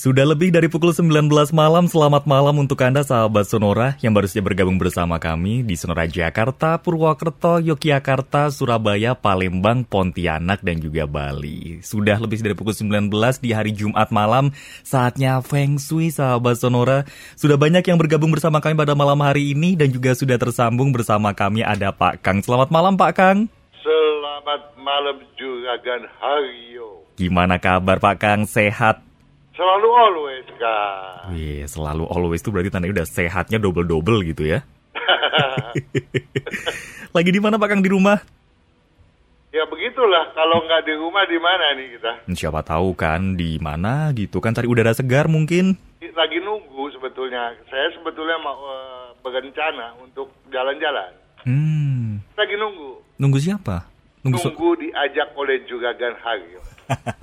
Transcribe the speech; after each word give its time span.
Sudah 0.00 0.24
lebih 0.24 0.48
dari 0.48 0.64
pukul 0.64 0.96
19 0.96 1.28
malam, 1.52 1.84
selamat 1.84 2.24
malam 2.24 2.56
untuk 2.56 2.80
Anda 2.80 3.04
sahabat 3.04 3.44
Sonora 3.52 4.00
yang 4.00 4.16
baru 4.16 4.32
saja 4.32 4.40
bergabung 4.40 4.80
bersama 4.80 5.20
kami 5.20 5.60
di 5.60 5.76
Sonora 5.76 6.08
Jakarta, 6.08 6.80
Purwokerto, 6.80 7.60
Yogyakarta, 7.60 8.48
Surabaya, 8.48 9.12
Palembang, 9.12 9.84
Pontianak, 9.84 10.64
dan 10.64 10.80
juga 10.80 11.04
Bali. 11.04 11.84
Sudah 11.84 12.16
lebih 12.16 12.40
dari 12.40 12.56
pukul 12.56 12.72
19 12.72 13.12
di 13.44 13.52
hari 13.52 13.76
Jumat 13.76 14.08
malam, 14.08 14.56
saatnya 14.80 15.36
Feng 15.44 15.76
Shui 15.76 16.08
sahabat 16.08 16.56
Sonora. 16.56 17.04
Sudah 17.36 17.60
banyak 17.60 17.84
yang 17.84 18.00
bergabung 18.00 18.32
bersama 18.32 18.64
kami 18.64 18.80
pada 18.80 18.96
malam 18.96 19.20
hari 19.20 19.52
ini 19.52 19.76
dan 19.76 19.92
juga 19.92 20.16
sudah 20.16 20.40
tersambung 20.40 20.96
bersama 20.96 21.36
kami 21.36 21.60
ada 21.60 21.92
Pak 21.92 22.24
Kang. 22.24 22.40
Selamat 22.40 22.72
malam 22.72 22.96
Pak 22.96 23.12
Kang. 23.20 23.52
Selamat 23.84 24.64
malam 24.80 25.20
Juragan 25.36 26.08
Haryo. 26.24 27.04
Gimana 27.20 27.60
kabar 27.60 28.00
Pak 28.00 28.16
Kang? 28.16 28.48
Sehat? 28.48 29.09
Selalu 29.60 29.88
always, 29.92 30.48
Kak. 30.56 31.36
Wih, 31.36 31.68
selalu 31.68 32.08
always 32.08 32.40
itu 32.40 32.48
berarti 32.48 32.72
tandanya 32.72 32.96
udah 32.96 33.08
sehatnya 33.12 33.60
double-double 33.60 34.24
gitu 34.32 34.48
ya. 34.48 34.64
Lagi 37.14 37.28
di 37.28 37.40
mana 37.44 37.60
Pak 37.60 37.68
Kang 37.68 37.84
di 37.84 37.92
rumah? 37.92 38.24
Ya 39.52 39.68
begitulah, 39.68 40.32
kalau 40.32 40.64
nggak 40.64 40.80
di 40.88 40.96
rumah 40.96 41.28
di 41.28 41.36
mana 41.36 41.76
nih 41.76 41.92
kita? 41.92 42.12
Siapa 42.32 42.64
tahu 42.64 42.96
kan 42.96 43.36
di 43.36 43.60
mana 43.60 44.16
gitu 44.16 44.40
kan 44.40 44.56
cari 44.56 44.64
udara 44.64 44.96
segar 44.96 45.28
mungkin. 45.28 45.76
Lagi 46.00 46.40
nunggu 46.40 46.96
sebetulnya. 46.96 47.52
Saya 47.68 47.92
sebetulnya 48.00 48.40
mau 48.40 48.56
uh, 48.64 49.12
berencana 49.20 49.92
untuk 50.00 50.32
jalan-jalan. 50.48 51.12
Hmm. 51.44 52.24
Lagi 52.32 52.56
nunggu. 52.56 53.20
Nunggu 53.20 53.36
siapa? 53.36 53.84
Nunggu, 54.20 54.36
nunggu 54.36 54.70
diajak 54.84 55.32
oleh 55.32 55.64
Juragan 55.64 56.12
Haryo. 56.20 56.60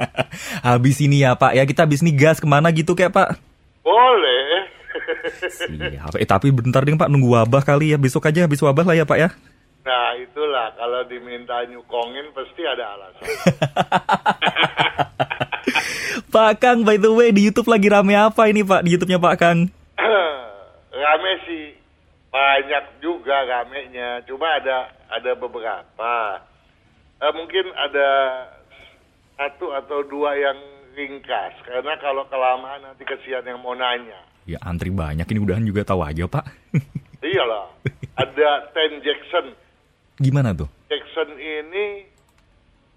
habis 0.67 0.97
ini 1.03 1.21
ya 1.21 1.37
Pak, 1.37 1.53
ya 1.53 1.63
kita 1.67 1.85
habis 1.85 2.01
ini 2.01 2.09
gas 2.09 2.41
ke 2.41 2.47
mana 2.49 2.73
gitu 2.73 2.97
kayak 2.97 3.13
Pak? 3.13 3.37
Boleh. 3.85 4.65
Siap. 5.37 6.17
Eh 6.17 6.25
tapi 6.25 6.49
bentar 6.49 6.81
deh 6.81 6.97
Pak, 6.97 7.11
nunggu 7.11 7.37
wabah 7.37 7.61
kali 7.61 7.93
ya. 7.93 8.01
Besok 8.01 8.25
aja 8.25 8.49
habis 8.49 8.57
wabah 8.65 8.81
lah 8.81 8.97
ya 8.97 9.05
Pak 9.05 9.19
ya. 9.19 9.29
Nah 9.87 10.11
itulah, 10.19 10.75
kalau 10.75 10.99
diminta 11.07 11.63
nyukongin 11.69 12.27
pasti 12.35 12.59
ada 12.65 12.97
alasan. 12.97 13.23
Pak 16.33 16.59
Kang, 16.59 16.83
by 16.83 16.99
the 16.99 17.07
way 17.07 17.31
di 17.31 17.47
YouTube 17.47 17.71
lagi 17.71 17.87
rame 17.87 18.11
apa 18.17 18.51
ini 18.51 18.67
Pak? 18.67 18.83
Di 18.83 18.97
YouTube-nya 18.97 19.21
Pak 19.21 19.35
Kang? 19.39 19.71
rame 21.07 21.31
sih, 21.47 21.71
banyak 22.27 22.99
juga 22.99 23.47
ramenya. 23.47 24.27
Cuma 24.27 24.59
ada 24.59 24.91
ada 25.07 25.31
beberapa. 25.39 26.43
Uh, 27.17 27.33
mungkin 27.33 27.65
ada 27.73 28.09
satu 29.37 29.73
atau 29.73 30.05
dua 30.05 30.37
yang 30.37 30.57
ringkas 30.93 31.53
karena 31.65 31.97
kalau 31.97 32.25
kelamaan 32.29 32.81
nanti 32.85 33.05
kesian 33.05 33.41
yang 33.41 33.57
mau 33.61 33.73
nanya. 33.73 34.21
Ya 34.45 34.61
antri 34.61 34.93
banyak 34.93 35.25
ini 35.25 35.39
udahan 35.41 35.65
juga 35.65 35.81
tahu 35.81 36.05
aja 36.05 36.29
pak. 36.29 36.45
Iyalah, 37.25 37.73
ada 38.17 38.49
Ten 38.73 39.01
Jackson. 39.01 39.57
Gimana 40.21 40.53
tuh? 40.53 40.69
Jackson 40.89 41.33
ini 41.41 42.05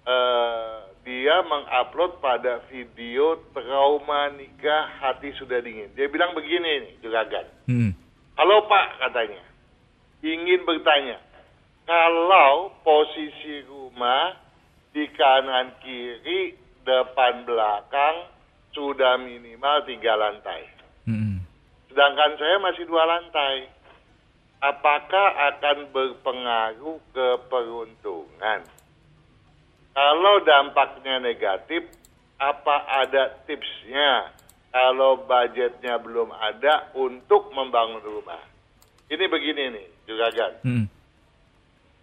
uh, 0.05 0.85
dia 1.01 1.41
mengupload 1.41 2.21
pada 2.21 2.61
video 2.69 3.41
trauma 3.57 4.33
nikah 4.37 4.89
hati 5.01 5.33
sudah 5.41 5.65
dingin. 5.65 5.89
Dia 5.97 6.13
bilang 6.13 6.37
begini 6.37 6.85
nih, 6.85 6.95
Juragan. 7.01 7.47
Hmm. 7.69 7.93
Halo 8.37 8.69
Pak 8.69 9.01
katanya, 9.01 9.43
ingin 10.25 10.65
bertanya, 10.65 11.17
kalau 11.91 12.71
posisi 12.87 13.67
rumah 13.67 14.39
di 14.95 15.11
kanan 15.11 15.75
kiri 15.83 16.55
depan 16.87 17.43
belakang 17.43 18.31
sudah 18.71 19.19
minimal 19.19 19.83
tiga 19.83 20.15
lantai. 20.15 20.71
Hmm. 21.11 21.43
Sedangkan 21.91 22.39
saya 22.39 22.63
masih 22.63 22.87
dua 22.87 23.03
lantai. 23.11 23.67
Apakah 24.63 25.35
akan 25.51 25.91
berpengaruh 25.91 27.01
ke 27.11 27.29
peruntungan? 27.51 28.61
Kalau 29.91 30.35
dampaknya 30.47 31.19
negatif, 31.19 31.91
apa 32.39 32.87
ada 33.03 33.35
tipsnya 33.51 34.31
kalau 34.71 35.27
budgetnya 35.27 35.99
belum 35.99 36.31
ada 36.31 36.95
untuk 36.95 37.51
membangun 37.51 38.05
rumah? 38.05 38.39
Ini 39.11 39.27
begini 39.27 39.75
nih, 39.75 39.87
juga 40.07 40.31
kan. 40.31 40.53
Hmm. 40.63 40.87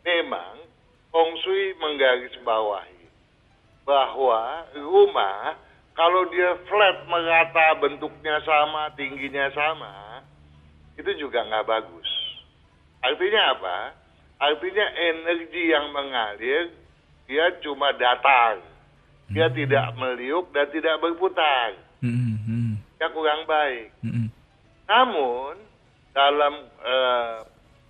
Memang 0.07 0.63
Feng 1.11 1.33
Shui 1.43 1.75
menggarisbawahi 1.83 3.11
bahwa 3.83 4.63
rumah 4.79 5.59
kalau 5.91 6.31
dia 6.31 6.55
flat 6.63 7.03
merata 7.11 7.75
bentuknya 7.83 8.39
sama 8.47 8.87
tingginya 8.95 9.51
sama 9.51 10.23
itu 10.95 11.11
juga 11.19 11.43
nggak 11.43 11.67
bagus. 11.67 12.09
Artinya 13.03 13.41
apa? 13.51 13.77
Artinya 14.39 14.85
energi 14.95 15.75
yang 15.75 15.91
mengalir 15.91 16.71
dia 17.27 17.59
cuma 17.59 17.91
datar, 17.91 18.63
dia 19.27 19.51
hmm. 19.51 19.57
tidak 19.59 19.85
meliuk 19.99 20.47
dan 20.55 20.71
tidak 20.71 21.03
berputar. 21.03 21.75
Hmm. 21.99 22.39
Hmm. 22.47 22.73
Ya 22.95 23.11
kurang 23.11 23.43
baik. 23.43 23.91
Hmm. 23.99 24.31
Namun 24.87 25.59
dalam 26.15 26.53
uh, 26.79 27.43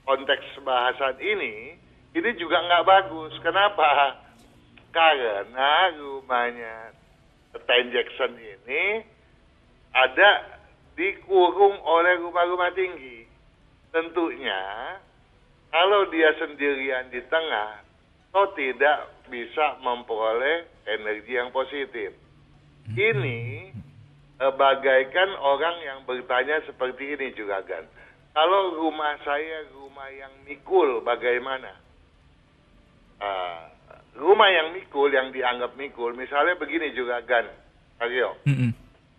konteks 0.10 0.66
bahasan 0.66 1.22
ini 1.22 1.78
ini 2.18 2.34
juga 2.42 2.58
nggak 2.66 2.86
bagus. 2.90 3.34
Kenapa? 3.46 4.18
Karena 4.90 5.94
rumahnya 5.94 6.98
Ten 7.70 7.94
Jackson 7.94 8.34
ini 8.38 9.06
ada 9.94 10.60
dikurung 10.98 11.78
oleh 11.86 12.18
rumah-rumah 12.26 12.74
tinggi. 12.74 13.30
Tentunya 13.94 14.98
kalau 15.70 16.10
dia 16.10 16.34
sendirian 16.42 17.14
di 17.14 17.22
tengah, 17.30 17.86
kau 18.34 18.50
tidak 18.58 19.14
bisa 19.30 19.78
memperoleh 19.86 20.66
energi 20.90 21.38
yang 21.38 21.54
positif. 21.54 22.16
Ini 22.88 23.74
bagaikan 24.38 25.30
orang 25.38 25.76
yang 25.84 26.00
bertanya 26.08 26.64
seperti 26.66 27.20
ini 27.20 27.36
juga 27.36 27.62
kan. 27.66 27.84
Kalau 28.38 28.78
rumah 28.78 29.18
saya 29.26 29.66
rumah 29.74 30.08
yang 30.14 30.32
mikul 30.46 31.02
bagaimana? 31.02 31.87
Uh, 33.22 33.60
rumah 34.18 34.50
yang 34.50 34.74
mikul, 34.74 35.10
yang 35.10 35.30
dianggap 35.30 35.78
mikul, 35.78 36.14
misalnya 36.18 36.58
begini 36.58 36.92
juga 36.94 37.22
Gan, 37.26 37.46
Aryo. 38.02 38.38
Mm 38.50 38.56
-mm. 38.56 38.72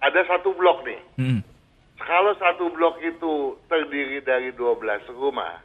Ada 0.02 0.20
satu 0.26 0.54
blok 0.54 0.86
nih. 0.86 1.00
Mm 1.18 1.26
-mm. 1.26 1.40
Kalau 1.98 2.32
satu 2.38 2.70
blok 2.70 3.02
itu 3.02 3.58
terdiri 3.66 4.22
dari 4.22 4.54
12 4.54 5.06
rumah, 5.18 5.58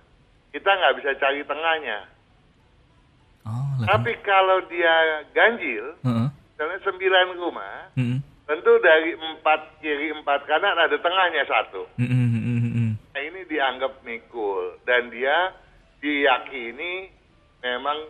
kita 0.50 0.70
nggak 0.70 0.96
bisa 1.02 1.12
cari 1.22 1.42
tengahnya. 1.46 2.00
Oh, 3.44 3.86
Tapi 3.86 4.12
kalau 4.24 4.64
dia 4.72 5.28
ganjil, 5.36 5.94
uh 6.02 6.10
-uh. 6.10 6.28
misalnya 6.30 6.80
9 7.34 7.42
rumah, 7.42 7.76
mm 7.98 8.06
-mm. 8.06 8.20
tentu 8.50 8.72
dari 8.82 9.14
empat 9.14 9.78
kiri 9.82 10.14
empat 10.14 10.46
kanan 10.50 10.78
ada 10.78 10.98
tengahnya 10.98 11.44
satu. 11.46 11.86
Mm 12.02 12.08
-mm. 12.10 12.24
Nah 13.14 13.22
ini 13.22 13.46
dianggap 13.46 14.02
mikul 14.02 14.82
dan 14.90 15.14
dia 15.14 15.54
diyakini 16.02 17.14
memang 17.62 18.10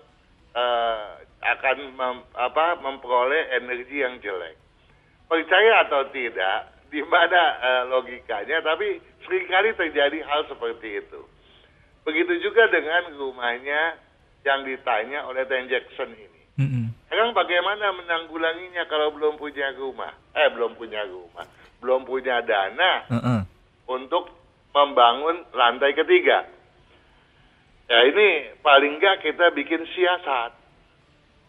uh, 0.55 1.19
akan 1.43 1.77
mem, 1.93 2.17
apa, 2.33 2.79
memperoleh 2.79 3.59
energi 3.59 3.99
yang 3.99 4.17
jelek. 4.23 4.55
Percaya 5.27 5.87
atau 5.87 6.07
tidak, 6.13 6.71
di 6.93 7.01
mana 7.03 7.41
uh, 7.59 7.83
logikanya, 7.89 8.61
tapi 8.61 9.01
sering 9.25 9.45
kali 9.49 9.73
terjadi 9.75 10.23
hal 10.23 10.45
seperti 10.47 11.03
itu. 11.03 11.21
Begitu 12.03 12.43
juga 12.43 12.67
dengan 12.67 13.15
rumahnya 13.15 13.97
yang 14.43 14.67
ditanya 14.67 15.23
oleh 15.25 15.47
Ten 15.47 15.71
Jackson 15.71 16.11
ini. 16.11 16.41
Mm 16.59 16.67
-hmm. 16.67 16.85
Sekarang 17.07 17.31
bagaimana 17.31 17.95
menanggulanginya 17.95 18.83
kalau 18.91 19.15
belum 19.15 19.39
punya 19.39 19.71
rumah? 19.79 20.11
Eh, 20.35 20.51
belum 20.51 20.75
punya 20.75 21.01
rumah. 21.07 21.47
Belum 21.79 22.03
punya 22.03 22.43
dana 22.43 23.07
-uh. 23.07 23.41
untuk 23.87 24.29
membangun 24.75 25.47
lantai 25.55 25.95
ketiga. 25.95 26.43
Ya 27.91 27.99
ini 28.07 28.55
paling 28.63 28.99
nggak 28.99 29.23
kita 29.23 29.51
bikin 29.51 29.83
siasat. 29.91 30.55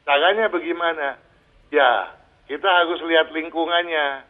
Caranya 0.05 0.51
bagaimana? 0.53 1.17
Ya, 1.73 2.13
kita 2.45 2.69
harus 2.69 3.01
lihat 3.09 3.33
lingkungannya. 3.33 4.27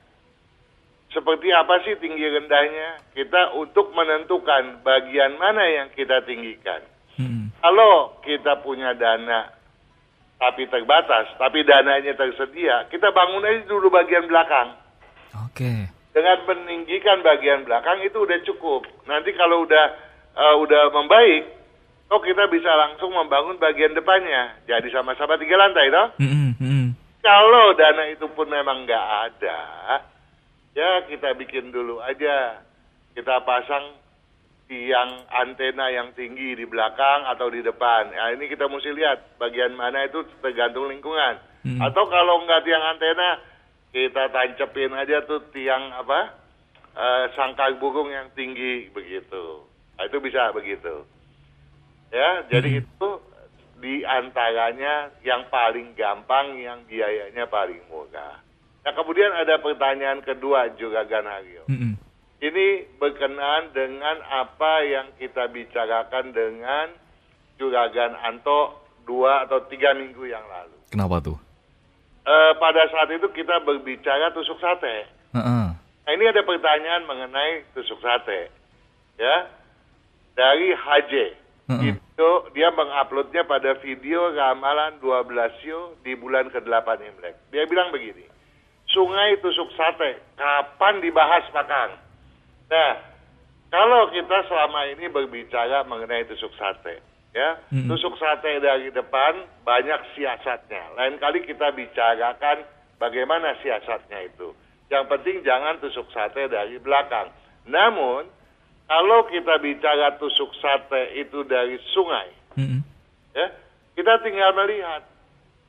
Seperti 1.10 1.50
apa 1.50 1.82
sih 1.82 1.98
tinggi 1.98 2.26
rendahnya? 2.26 3.02
Kita 3.14 3.54
untuk 3.58 3.90
menentukan 3.94 4.82
bagian 4.82 5.38
mana 5.38 5.66
yang 5.66 5.88
kita 5.94 6.22
tinggikan. 6.26 6.82
Hmm. 7.18 7.50
Kalau 7.62 8.18
kita 8.22 8.62
punya 8.62 8.94
dana 8.94 9.54
tapi 10.38 10.66
terbatas, 10.68 11.30
tapi 11.38 11.62
dananya 11.62 12.12
tersedia, 12.18 12.90
kita 12.90 13.14
bangun 13.14 13.46
aja 13.46 13.64
dulu 13.70 13.88
bagian 13.88 14.26
belakang. 14.26 14.76
Oke. 15.46 15.88
Dengan 16.10 16.38
meninggikan 16.46 17.22
bagian 17.22 17.64
belakang 17.66 18.02
itu 18.02 18.18
udah 18.22 18.38
cukup. 18.44 18.86
Nanti 19.06 19.34
kalau 19.34 19.66
udah 19.66 19.86
uh, 20.34 20.54
udah 20.60 20.90
membaik, 20.94 21.42
oh 22.14 22.22
kita 22.22 22.46
bisa 22.46 22.70
langsung 22.78 23.10
membangun 23.10 23.58
bagian 23.58 23.90
depannya. 23.90 24.54
Jadi 24.70 24.94
sama-sama 24.94 25.34
tiga 25.34 25.58
lantai, 25.58 25.90
toh? 25.90 26.14
Mm 26.22 26.30
-mm, 26.30 26.50
mm 26.54 26.70
-mm. 26.70 26.86
Kalau 27.18 27.74
dana 27.74 28.04
itu 28.06 28.30
pun 28.30 28.46
memang 28.46 28.86
nggak 28.86 29.06
ada, 29.26 29.60
ya 30.76 31.02
kita 31.10 31.34
bikin 31.34 31.74
dulu 31.74 31.98
aja. 31.98 32.62
Kita 33.14 33.42
pasang 33.42 33.96
tiang 34.68 35.24
antena 35.30 35.88
yang 35.88 36.12
tinggi 36.12 36.52
di 36.58 36.66
belakang 36.68 37.24
atau 37.30 37.48
di 37.48 37.64
depan. 37.64 38.12
Ya, 38.12 38.34
ini 38.34 38.50
kita 38.50 38.68
mesti 38.68 38.90
lihat 38.92 39.40
bagian 39.40 39.72
mana 39.72 40.04
itu 40.04 40.26
tergantung 40.42 40.90
lingkungan. 40.90 41.40
Hmm. 41.64 41.80
Atau 41.80 42.04
kalau 42.12 42.44
nggak 42.44 42.62
tiang 42.66 42.84
antena, 42.84 43.40
kita 43.94 44.28
tancepin 44.28 44.92
aja 44.92 45.24
tuh 45.24 45.48
tiang 45.54 45.94
apa 45.96 46.34
uh, 46.92 47.24
sangkar 47.38 47.72
burung 47.80 48.10
yang 48.12 48.28
tinggi 48.36 48.90
begitu. 48.92 49.64
Nah, 49.96 50.04
itu 50.10 50.18
bisa 50.20 50.50
begitu. 50.52 51.06
Ya, 52.14 52.46
jadi 52.46 52.78
Hmm. 52.78 52.80
itu 52.86 53.08
di 53.82 54.06
antaranya 54.06 55.10
yang 55.26 55.50
paling 55.50 55.98
gampang, 55.98 56.54
yang 56.62 56.86
biayanya 56.86 57.50
paling 57.50 57.82
murah. 57.90 58.38
Nah, 58.86 58.92
kemudian 58.94 59.34
ada 59.34 59.58
pertanyaan 59.58 60.22
kedua 60.22 60.70
juga 60.78 61.02
Ganario. 61.04 61.66
Mm 61.66 61.76
-mm. 61.76 61.92
Ini 62.44 62.66
berkenaan 63.00 63.72
dengan 63.74 64.20
apa 64.30 64.84
yang 64.84 65.10
kita 65.18 65.48
bicarakan 65.50 66.30
dengan 66.30 66.92
Juragan 67.56 68.14
Anto 68.20 68.84
dua 69.08 69.48
atau 69.48 69.64
tiga 69.66 69.96
minggu 69.96 70.28
yang 70.28 70.44
lalu. 70.46 70.76
Kenapa 70.92 71.18
tuh? 71.24 71.36
Eh, 72.24 72.52
pada 72.56 72.88
saat 72.88 73.08
itu 73.12 73.26
kita 73.32 73.60
berbicara 73.64 74.32
tusuk 74.32 74.60
sate. 74.60 75.08
Heeh. 75.34 75.66
Nah, 75.76 76.12
ini 76.12 76.24
ada 76.28 76.40
pertanyaan 76.44 77.04
mengenai 77.08 77.68
tusuk 77.72 78.00
sate. 78.00 78.52
Ya. 79.20 79.48
Dari 80.36 80.72
HJ. 80.72 81.43
Heeh. 81.64 81.96
Itu 81.96 82.30
dia 82.52 82.68
menguploadnya 82.72 83.48
pada 83.48 83.72
video 83.80 84.28
ramalan 84.36 85.00
12 85.00 85.64
show 85.64 85.96
di 86.04 86.12
bulan 86.12 86.52
ke-8 86.52 86.88
Imlek. 87.00 87.34
Dia 87.48 87.64
bilang 87.64 87.88
begini. 87.88 88.28
Sungai 88.92 89.40
tusuk 89.40 89.72
sate, 89.74 90.20
kapan 90.36 91.00
dibahas 91.00 91.48
Pak 91.50 91.66
Kang? 91.66 91.92
Nah, 92.68 92.92
kalau 93.72 94.12
kita 94.12 94.44
selama 94.46 94.86
ini 94.92 95.08
berbicara 95.08 95.82
mengenai 95.88 96.28
tusuk 96.28 96.52
sate, 96.60 97.00
ya, 97.32 97.58
Mm-mm. 97.72 97.88
tusuk 97.90 98.14
sate 98.20 98.60
dari 98.60 98.92
depan 98.92 99.48
banyak 99.64 100.14
siasatnya. 100.14 100.94
Lain 101.00 101.16
kali 101.16 101.42
kita 101.48 101.72
bicarakan 101.72 102.62
bagaimana 103.00 103.56
siasatnya 103.64 104.30
itu. 104.30 104.52
Yang 104.92 105.04
penting 105.10 105.36
jangan 105.42 105.80
tusuk 105.80 106.06
sate 106.12 106.46
dari 106.46 106.76
belakang. 106.78 107.32
Namun, 107.64 108.28
kalau 108.84 109.24
kita 109.32 109.56
bicara 109.64 110.16
tusuk 110.20 110.52
sate 110.60 111.16
itu 111.16 111.40
dari 111.48 111.80
sungai, 111.96 112.28
Mm 112.54 112.66
-mm. 112.68 112.80
ya, 113.34 113.46
kita 113.96 114.20
tinggal 114.22 114.52
melihat 114.54 115.02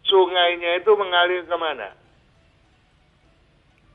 sungainya 0.06 0.84
itu 0.84 0.92
mengalir 0.94 1.42
ke 1.48 1.58
mana. 1.58 1.90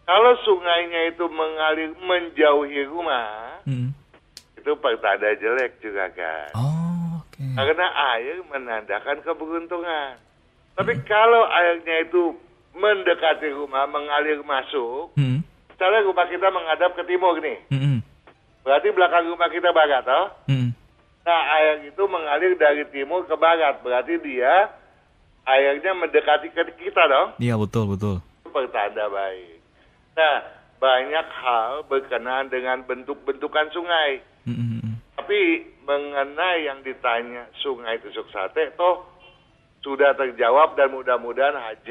Kalau 0.08 0.34
sungainya 0.42 1.14
itu 1.14 1.22
mengalir 1.30 1.94
menjauhi 2.00 2.82
rumah, 2.88 3.60
Mm 3.68 3.92
-mm. 3.92 4.58
itu 4.58 4.72
pertanda 4.80 5.30
jelek 5.36 5.78
juga 5.84 6.10
kan. 6.16 6.50
Oh, 6.56 7.20
oke. 7.22 7.44
Karena 7.54 7.86
air 8.16 8.40
menandakan 8.48 9.20
keberuntungan. 9.22 10.18
Tapi 10.74 10.92
kalau 11.04 11.44
airnya 11.44 12.08
itu 12.08 12.34
mendekati 12.72 13.52
rumah, 13.52 13.84
mengalir 13.86 14.40
masuk, 14.42 15.12
Mm 15.14 15.22
-mm. 15.22 15.40
misalnya 15.70 16.00
rumah 16.08 16.26
kita 16.26 16.48
menghadap 16.48 16.90
ke 16.96 17.02
timur 17.04 17.36
nih, 17.38 17.60
Mm 17.70 17.80
-mm. 17.84 17.96
Berarti 18.62 18.88
belakang 18.92 19.28
rumah 19.28 19.48
kita 19.48 19.70
barat, 19.72 20.02
toh? 20.04 20.26
Mm 20.48 20.56
-mm. 20.56 20.70
Nah, 21.20 21.42
air 21.60 21.84
itu 21.84 22.02
mengalir 22.08 22.56
dari 22.56 22.84
timur 22.88 23.28
ke 23.28 23.36
barat, 23.36 23.80
berarti 23.84 24.16
dia 24.24 24.72
airnya 25.44 25.92
mendekati 25.96 26.48
ke 26.52 26.62
kita, 26.80 27.02
dong. 27.08 27.28
Iya 27.40 27.60
betul 27.60 27.92
betul. 27.92 28.16
Pertanda 28.50 29.06
baik. 29.08 29.60
Nah, 30.16 30.36
banyak 30.80 31.26
hal 31.44 31.70
berkenaan 31.86 32.48
dengan 32.48 32.82
bentuk-bentukan 32.88 33.68
sungai. 33.72 34.24
Mm 34.48 34.56
-mm. 34.56 34.90
Tapi 35.20 35.40
mengenai 35.84 36.64
yang 36.64 36.80
ditanya 36.80 37.46
sungai 37.60 38.00
tusuk 38.00 38.26
sate, 38.32 38.72
toh 38.74 39.04
sudah 39.80 40.12
terjawab 40.16 40.76
dan 40.76 40.92
mudah-mudahan 40.92 41.56
HJ 41.56 41.88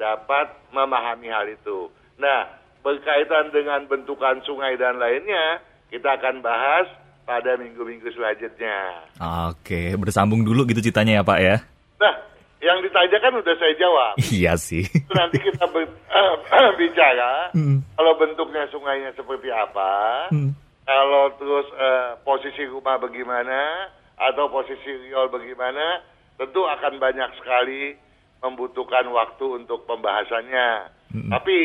dapat 0.00 0.48
memahami 0.72 1.28
hal 1.28 1.46
itu. 1.52 1.92
Nah, 2.16 2.48
berkaitan 2.80 3.52
dengan 3.52 3.84
bentukan 3.84 4.40
sungai 4.48 4.80
dan 4.80 4.96
lainnya, 4.96 5.60
kita 5.90 6.08
akan 6.16 6.40
bahas 6.40 6.86
pada 7.26 7.54
minggu-minggu 7.54 8.10
selanjutnya. 8.10 9.06
Oke, 9.50 9.94
bersambung 9.94 10.42
dulu 10.42 10.66
gitu 10.66 10.80
ceritanya 10.80 11.20
ya 11.20 11.22
Pak 11.22 11.38
ya. 11.38 11.56
Nah, 11.98 12.14
yang 12.58 12.78
ditanya 12.82 13.18
kan 13.18 13.32
udah 13.34 13.54
saya 13.58 13.74
jawab. 13.78 14.14
Iya 14.34 14.54
sih. 14.56 14.82
Nanti 15.10 15.38
kita 15.38 15.66
bicara 16.80 17.50
Mm. 17.54 17.82
kalau 17.94 18.12
bentuknya 18.14 18.66
sungainya 18.70 19.10
seperti 19.14 19.50
apa, 19.50 20.26
Mm. 20.30 20.54
kalau 20.86 21.30
terus 21.38 21.66
eh, 21.74 22.08
posisi 22.22 22.66
rumah 22.66 22.98
bagaimana 22.98 23.90
atau 24.20 24.50
posisi 24.52 24.90
riol 25.06 25.30
bagaimana, 25.32 26.02
tentu 26.36 26.66
akan 26.66 27.00
banyak 27.00 27.30
sekali 27.40 27.96
membutuhkan 28.40 29.08
waktu 29.08 29.60
untuk 29.60 29.84
pembahasannya. 29.84 30.68
Mm-mm. 31.12 31.30
Tapi 31.30 31.58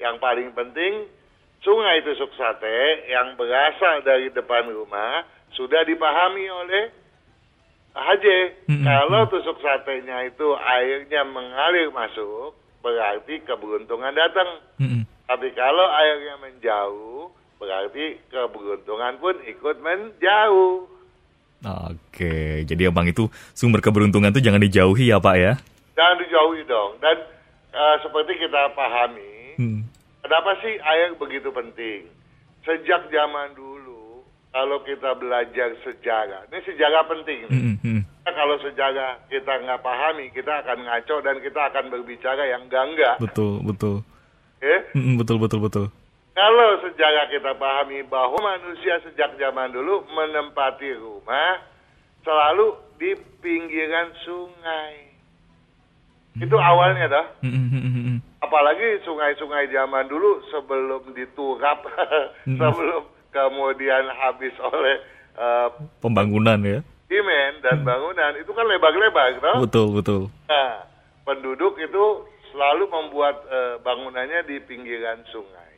yang 0.00 0.16
paling 0.16 0.52
penting 0.52 1.04
sungai 1.60 2.00
tusuk 2.04 2.32
sate 2.36 3.08
yang 3.08 3.36
berasal 3.36 4.00
dari 4.04 4.32
depan 4.32 4.68
rumah 4.72 5.24
sudah 5.52 5.84
dipahami 5.84 6.46
oleh 6.48 6.84
HJ. 7.90 8.26
Mm-mm. 8.70 8.86
Kalau 8.86 9.20
tusuk 9.28 9.58
satenya 9.60 10.24
itu 10.24 10.46
airnya 10.56 11.26
mengalir 11.26 11.90
masuk, 11.90 12.54
berarti 12.80 13.42
keberuntungan 13.42 14.14
datang. 14.14 14.62
Mm 14.78 14.88
-mm. 14.88 15.02
Tapi 15.26 15.48
kalau 15.54 15.86
airnya 15.90 16.34
menjauh, 16.38 17.30
berarti 17.58 18.18
keberuntungan 18.30 19.18
pun 19.18 19.34
ikut 19.46 19.76
menjauh. 19.82 20.86
Oke, 21.60 22.64
jadi 22.64 22.88
abang 22.88 23.04
itu 23.04 23.28
sumber 23.52 23.84
keberuntungan 23.84 24.32
tuh 24.32 24.40
jangan 24.40 24.64
dijauhi 24.64 25.12
ya 25.12 25.20
Pak 25.20 25.36
ya. 25.36 25.52
Jangan 25.92 26.16
dijauhi 26.24 26.64
dong. 26.64 26.96
Dan 27.04 27.20
eh, 27.74 27.96
seperti 28.00 28.32
kita 28.40 28.72
pahami, 28.72 29.28
Hmm. 29.60 29.84
Kenapa 30.30 30.54
sih 30.62 30.78
air 30.78 31.18
begitu 31.18 31.50
penting? 31.50 32.06
Sejak 32.62 33.10
zaman 33.10 33.50
dulu, 33.58 34.22
kalau 34.54 34.78
kita 34.86 35.18
belajar 35.18 35.74
sejarah, 35.82 36.46
ini 36.54 36.62
sejarah 36.62 37.02
penting. 37.10 37.50
nih. 37.50 37.50
Mm 37.50 37.76
-mm. 37.82 38.00
Nah, 38.06 38.32
Kalau 38.38 38.56
sejarah 38.62 39.26
kita 39.26 39.52
nggak 39.58 39.82
pahami, 39.82 40.30
kita 40.30 40.62
akan 40.62 40.86
ngaco 40.86 41.16
dan 41.26 41.42
kita 41.42 41.60
akan 41.74 41.84
berbicara 41.90 42.46
yang 42.46 42.70
enggak-enggak. 42.70 43.18
Betul 43.18 43.58
betul. 43.66 44.06
Ya? 44.62 44.86
Mm 44.94 45.02
-mm, 45.02 45.14
betul 45.18 45.42
betul 45.42 45.58
betul. 45.66 45.86
Kalau 46.30 46.70
sejarah 46.78 47.26
kita 47.26 47.58
pahami 47.58 48.06
bahwa 48.06 48.38
manusia 48.38 49.02
sejak 49.02 49.34
zaman 49.34 49.74
dulu 49.74 50.06
menempati 50.14 50.94
rumah 50.94 51.58
selalu 52.22 52.78
di 53.02 53.18
pinggiran 53.42 54.14
sungai. 54.22 55.10
Itu 56.38 56.54
awalnya 56.54 57.10
dah. 57.10 57.26
Mm 57.42 57.50
-mm, 57.50 57.66
mm 57.66 57.82
-mm. 57.82 58.09
Apalagi 58.40 59.04
sungai-sungai 59.04 59.68
zaman 59.68 60.08
dulu 60.08 60.40
sebelum 60.48 61.12
diturap, 61.12 61.84
sebelum 62.48 63.02
kemudian 63.30 64.08
habis 64.16 64.56
oleh 64.58 64.96
eh, 65.36 65.68
Pembangunan 66.00 66.56
ya. 66.64 66.80
simen 67.04 67.60
dan 67.60 67.84
bangunan, 67.84 68.32
itu 68.40 68.48
kan 68.56 68.64
lebar-lebar, 68.64 69.36
toh? 69.44 69.56
Betul 69.60 69.86
betul. 69.92 70.22
Nah, 70.48 70.88
penduduk 71.28 71.76
itu 71.76 72.04
selalu 72.50 72.88
membuat 72.88 73.44
eh, 73.44 73.76
bangunannya 73.84 74.48
di 74.48 74.56
pinggiran 74.64 75.20
sungai. 75.28 75.76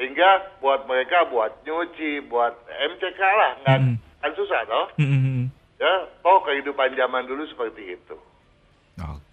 Sehingga 0.00 0.58
buat 0.64 0.88
mereka 0.88 1.28
buat 1.28 1.60
nyuci, 1.62 2.24
buat 2.26 2.56
MCK 2.66 3.20
lah, 3.20 3.52
nggak 3.62 3.78
Mm. 3.84 3.96
kan 4.24 4.32
susah 4.32 4.60
toh. 4.64 4.86
Mm 4.96 5.06
-mm. 5.06 5.40
Ya, 5.76 5.94
toh 6.24 6.40
kehidupan 6.42 6.96
zaman 6.96 7.28
dulu 7.28 7.44
seperti 7.46 8.00
itu. 8.00 8.16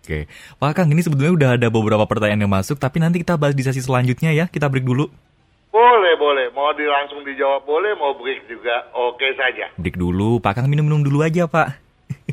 Oke, 0.09 0.25
Pak 0.57 0.73
Kang 0.73 0.89
ini 0.89 1.05
sebetulnya 1.05 1.33
udah 1.37 1.49
ada 1.53 1.67
beberapa 1.69 2.01
pertanyaan 2.09 2.41
yang 2.41 2.49
masuk, 2.49 2.81
tapi 2.81 2.97
nanti 2.97 3.21
kita 3.21 3.37
bahas 3.37 3.53
di 3.53 3.61
sesi 3.61 3.77
selanjutnya 3.77 4.33
ya. 4.33 4.49
Kita 4.49 4.65
break 4.65 4.81
dulu. 4.81 5.05
Boleh, 5.69 6.17
boleh. 6.17 6.49
Mau 6.49 6.73
di 6.73 6.81
langsung 6.81 7.21
dijawab 7.21 7.61
boleh, 7.61 7.93
mau 7.93 8.17
break 8.17 8.49
juga 8.49 8.89
oke 8.89 9.29
saja. 9.37 9.69
Break 9.77 10.01
dulu, 10.01 10.41
Pak 10.41 10.57
Kang 10.57 10.65
minum-minum 10.65 11.05
dulu 11.05 11.21
aja 11.21 11.45
Pak. 11.45 11.77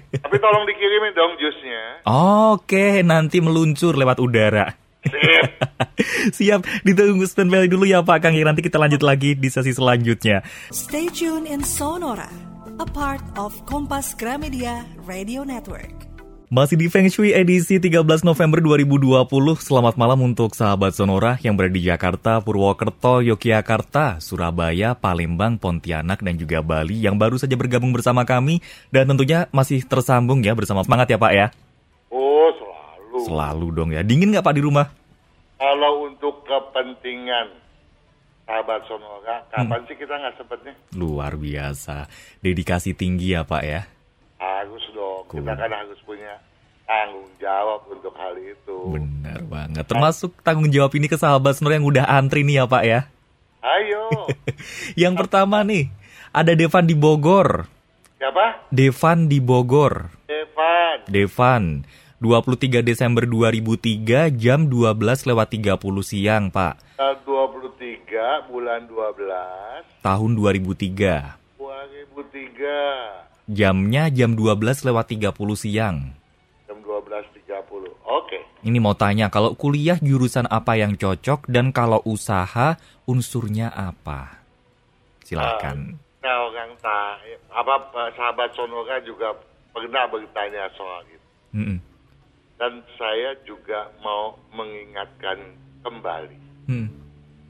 Tapi 0.09 0.37
tolong 0.41 0.65
dikirimin 0.65 1.13
dong 1.13 1.37
jusnya. 1.37 2.01
Oke, 2.49 3.05
nanti 3.05 3.45
meluncur 3.45 3.93
lewat 3.93 4.25
udara. 4.25 4.73
Sip. 5.05 5.45
Siap, 6.41 6.65
ditunggu 6.81 7.29
standby 7.29 7.69
dulu 7.69 7.85
ya 7.85 8.01
Pak 8.01 8.25
Kang. 8.25 8.33
Ya, 8.33 8.49
Nanti 8.49 8.65
kita 8.65 8.81
lanjut 8.81 9.05
lagi 9.05 9.37
di 9.37 9.53
sesi 9.53 9.77
selanjutnya. 9.77 10.41
Stay 10.73 11.13
tuned 11.13 11.45
in 11.45 11.61
Sonora, 11.61 12.33
a 12.81 12.89
part 12.89 13.21
of 13.37 13.53
Kompas 13.69 14.17
Gramedia 14.17 14.89
Radio 15.05 15.45
Network. 15.45 16.06
Masih 16.47 16.79
di 16.79 16.87
Feng 16.87 17.11
Shui 17.11 17.35
edisi 17.35 17.83
13 17.83 18.07
November 18.23 18.63
2020. 18.63 19.27
Selamat 19.59 19.99
malam 19.99 20.31
untuk 20.31 20.55
sahabat 20.55 20.95
Sonora 20.95 21.35
yang 21.43 21.59
berada 21.59 21.75
di 21.75 21.83
Jakarta, 21.83 22.39
Purwokerto, 22.39 23.19
Yogyakarta, 23.19 24.23
Surabaya, 24.23 24.95
Palembang, 24.95 25.59
Pontianak, 25.59 26.23
dan 26.23 26.39
juga 26.39 26.63
Bali 26.63 27.03
yang 27.03 27.19
baru 27.19 27.35
saja 27.35 27.59
bergabung 27.59 27.91
bersama 27.91 28.23
kami. 28.23 28.63
Dan 28.95 29.11
tentunya 29.11 29.51
masih 29.51 29.83
tersambung 29.91 30.39
ya 30.47 30.55
bersama 30.55 30.87
semangat 30.87 31.11
ya 31.11 31.19
Pak 31.19 31.33
ya. 31.35 31.47
Oh, 32.15 32.55
selalu. 32.55 33.19
Selalu 33.27 33.67
dong 33.75 33.91
ya. 33.91 34.07
Dingin 34.07 34.31
nggak 34.31 34.47
Pak 34.47 34.55
di 34.55 34.63
rumah? 34.63 34.87
Kalau 35.59 36.07
untuk 36.07 36.47
kepentingan 36.47 37.59
sahabat 38.47 38.87
Sonora, 38.87 39.43
kapan 39.51 39.83
sih 39.91 39.99
kita 39.99 40.15
nggak 40.15 40.39
sempatnya? 40.39 40.79
Luar 40.95 41.35
biasa. 41.35 42.07
Dedikasi 42.39 42.95
tinggi 42.95 43.35
ya 43.35 43.43
Pak 43.43 43.65
ya. 43.67 43.96
Kita 45.27 45.53
kan 45.59 45.71
harus 45.71 45.99
punya 46.07 46.39
tanggung 46.87 47.27
jawab 47.43 47.83
untuk 47.91 48.15
hal 48.15 48.35
itu. 48.39 48.79
Benar 48.95 49.43
banget. 49.51 49.85
Termasuk 49.85 50.31
tanggung 50.47 50.71
jawab 50.71 50.95
ini 50.95 51.11
ke 51.11 51.19
sahabat 51.19 51.59
Sonora 51.59 51.77
yang 51.77 51.87
udah 51.87 52.07
antri 52.07 52.47
nih 52.47 52.63
ya 52.63 52.65
Pak 52.71 52.85
ya. 52.87 53.01
Ayo. 53.67 54.07
Yang 55.03 55.15
pertama 55.27 55.67
nih, 55.67 55.91
ada 56.31 56.55
Devan 56.55 56.87
di 56.87 56.95
Bogor. 56.95 57.67
Siapa? 58.17 58.71
Devan 58.71 59.27
di 59.27 59.43
Bogor. 59.43 60.15
Evan. 60.31 60.97
Devan, 61.11 61.65
23 62.23 62.81
Desember 62.81 63.27
2003 63.29 64.31
jam 64.39 64.71
12 64.71 65.29
lewat 65.29 65.49
30 65.53 65.77
siang, 66.01 66.49
Pak. 66.49 66.81
Tanggal 66.97 67.21
23 67.27 68.49
bulan 68.49 68.89
12 68.89 70.01
Tahun 70.01 70.31
2003. 70.33 71.37
2003 71.61 73.26
Jamnya 73.47 74.11
jam 74.11 74.35
12 74.35 74.59
lewat 74.83 75.07
30 75.09 75.31
siang. 75.55 75.97
jam 76.67 76.79
12.30. 76.83 77.47
Oke. 78.03 78.39
Ini 78.61 78.79
mau 78.83 78.93
tanya, 78.93 79.31
kalau 79.31 79.55
kuliah 79.55 79.95
jurusan 79.99 80.51
apa 80.51 80.75
yang 80.75 80.99
cocok 80.99 81.47
dan 81.47 81.71
kalau 81.71 82.03
usaha 82.03 82.75
unsurnya 83.07 83.71
apa? 83.71 84.43
Silakan. 85.23 85.95
Nah, 86.19 86.51
orang 86.51 86.75
tak 86.83 87.23
apa 87.55 87.75
Pak, 87.95 88.19
sahabat 88.19 88.51
Sonora 88.53 88.99
juga 88.99 89.31
pernah 89.71 90.11
bertanya 90.11 90.67
soal 90.75 91.07
itu. 91.07 91.27
Mm-mm. 91.55 91.79
Dan 92.59 92.73
saya 92.99 93.31
juga 93.47 93.87
mau 94.01 94.35
mengingatkan 94.51 95.39
kembali 95.85 96.35
Hmm. 96.67 96.91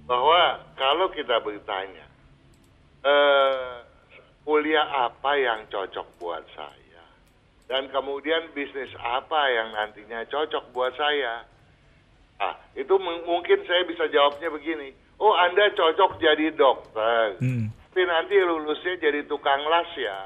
bahwa 0.04 0.60
kalau 0.76 1.08
kita 1.08 1.40
bertanya 1.40 2.04
eh, 3.00 3.80
kuliah 4.46 4.86
apa 5.04 5.34
yang 5.36 5.66
cocok 5.66 6.06
buat 6.16 6.46
saya 6.54 7.02
dan 7.66 7.90
kemudian 7.90 8.46
bisnis 8.54 8.94
apa 8.96 9.50
yang 9.50 9.74
nantinya 9.74 10.22
cocok 10.30 10.70
buat 10.70 10.94
saya 10.94 11.42
ah 12.38 12.54
itu 12.72 12.94
mungkin 13.00 13.58
saya 13.66 13.82
bisa 13.84 14.06
jawabnya 14.06 14.46
begini 14.48 14.94
oh 15.18 15.34
anda 15.34 15.66
cocok 15.74 16.16
jadi 16.16 16.54
dokter 16.54 17.42
Hmm. 17.42 17.74
tapi 17.90 18.06
nanti 18.06 18.38
lulusnya 18.38 18.94
jadi 18.96 19.26
tukang 19.26 19.66
las 19.66 19.90
ya 19.98 20.20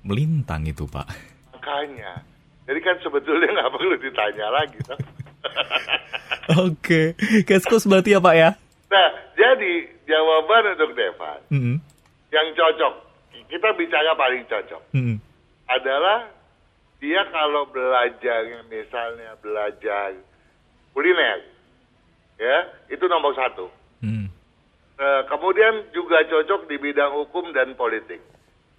Melintang 0.00 0.64
itu, 0.68 0.84
Pak. 0.84 1.06
makanya 1.54 2.20
jadi 2.68 2.80
kan 2.80 2.96
sebetulnya 3.00 3.48
nggak 3.50 3.72
perlu 3.72 3.96
ditanya 3.96 4.46
lagi. 4.52 4.78
Oke, 6.66 7.16
Keskos 7.44 7.88
berarti 7.88 8.12
ya, 8.12 8.20
Pak 8.20 8.34
ya? 8.36 8.50
nah 8.90 9.08
jadi 9.38 9.86
jawaban 10.02 10.74
untuk 10.74 10.98
Devan 10.98 11.40
Mm-mm. 11.48 11.76
Yang 12.30 12.46
cocok. 12.54 12.94
Kita 13.50 13.68
bicara 13.74 14.14
paling 14.14 14.46
cocok. 14.46 14.82
Mm-mm. 14.94 15.18
adalah 15.70 16.26
dia 16.98 17.22
kalau 17.30 17.70
belajar 17.70 18.66
misalnya 18.66 19.38
belajar 19.38 20.18
kuliner 20.90 21.38
ya 22.36 22.56
itu 22.90 23.06
nomor 23.06 23.32
satu. 23.38 23.70
Mm. 24.02 24.26
Eh, 25.00 25.22
kemudian 25.30 25.88
juga 25.94 26.26
cocok 26.26 26.66
di 26.66 26.76
bidang 26.76 27.14
hukum 27.14 27.54
dan 27.54 27.72
politik. 27.78 28.20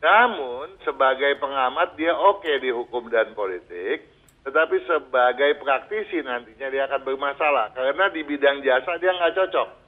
Namun 0.04 0.82
sebagai 0.84 1.38
pengamat 1.40 1.96
dia 1.96 2.12
oke 2.12 2.50
di 2.60 2.70
hukum 2.74 3.08
dan 3.08 3.32
politik 3.32 4.12
tetapi 4.42 4.82
sebagai 4.90 5.62
praktisi 5.62 6.18
nantinya 6.26 6.68
dia 6.74 6.90
akan 6.90 7.02
bermasalah. 7.06 7.72
Karena 7.72 8.10
di 8.10 8.22
bidang 8.26 8.66
jasa 8.66 9.00
dia 9.00 9.14
nggak 9.16 9.38
cocok 9.38 9.81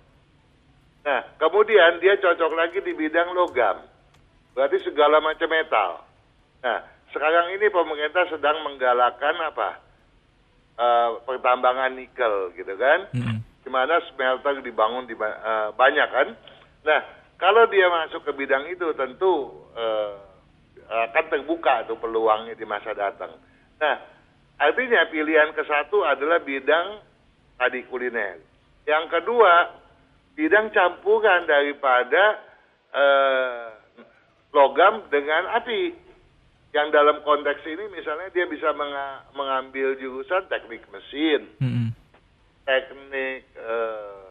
Nah, 1.04 1.20
kemudian 1.36 2.00
dia 2.00 2.16
cocok 2.16 2.52
lagi 2.56 2.80
di 2.80 2.96
bidang 2.96 3.36
logam. 3.36 3.84
Berarti 4.56 4.80
segala 4.88 5.20
macam 5.20 5.52
metal. 5.52 6.00
Nah, 6.64 6.80
sekarang 7.12 7.52
ini 7.60 7.68
pemerintah 7.68 8.24
sedang 8.32 8.64
menggalakkan 8.64 9.36
apa? 9.44 9.70
Eh, 10.74 11.10
pertambangan 11.28 11.94
nikel 11.94 12.56
gitu 12.56 12.74
kan. 12.80 13.12
Di 13.64 13.70
mana 13.70 14.00
smelter 14.12 14.64
dibangun 14.64 15.04
di 15.06 15.16
eh, 15.20 15.70
banyak 15.76 16.10
kan. 16.10 16.28
Nah, 16.88 17.00
kalau 17.36 17.68
dia 17.68 17.92
masuk 17.92 18.24
ke 18.24 18.32
bidang 18.32 18.72
itu 18.72 18.88
tentu 18.96 19.52
eh, 19.76 20.14
akan 20.88 21.26
terbuka 21.28 21.84
tuh 21.88 22.00
peluangnya 22.00 22.56
di 22.56 22.64
masa 22.64 22.96
datang. 22.96 23.36
Nah, 23.80 23.96
artinya 24.62 25.04
pilihan 25.12 25.52
ke 25.52 25.64
satu 25.68 26.08
adalah 26.08 26.40
bidang 26.40 27.04
tadi 27.60 27.84
kuliner. 27.92 28.40
Yang 28.84 29.06
kedua, 29.20 29.83
bidang 30.34 30.74
campuran 30.74 31.46
daripada 31.46 32.24
eh, 32.94 33.68
logam 34.54 35.08
dengan 35.10 35.58
api. 35.62 36.02
Yang 36.74 36.90
dalam 36.90 37.22
konteks 37.22 37.62
ini 37.70 37.86
misalnya 37.94 38.34
dia 38.34 38.50
bisa 38.50 38.74
menga- 38.74 39.30
mengambil 39.38 39.94
jurusan 39.94 40.50
teknik 40.50 40.82
mesin, 40.90 41.46
Mm-mm. 41.62 41.94
teknik 42.66 43.46
eh, 43.54 44.22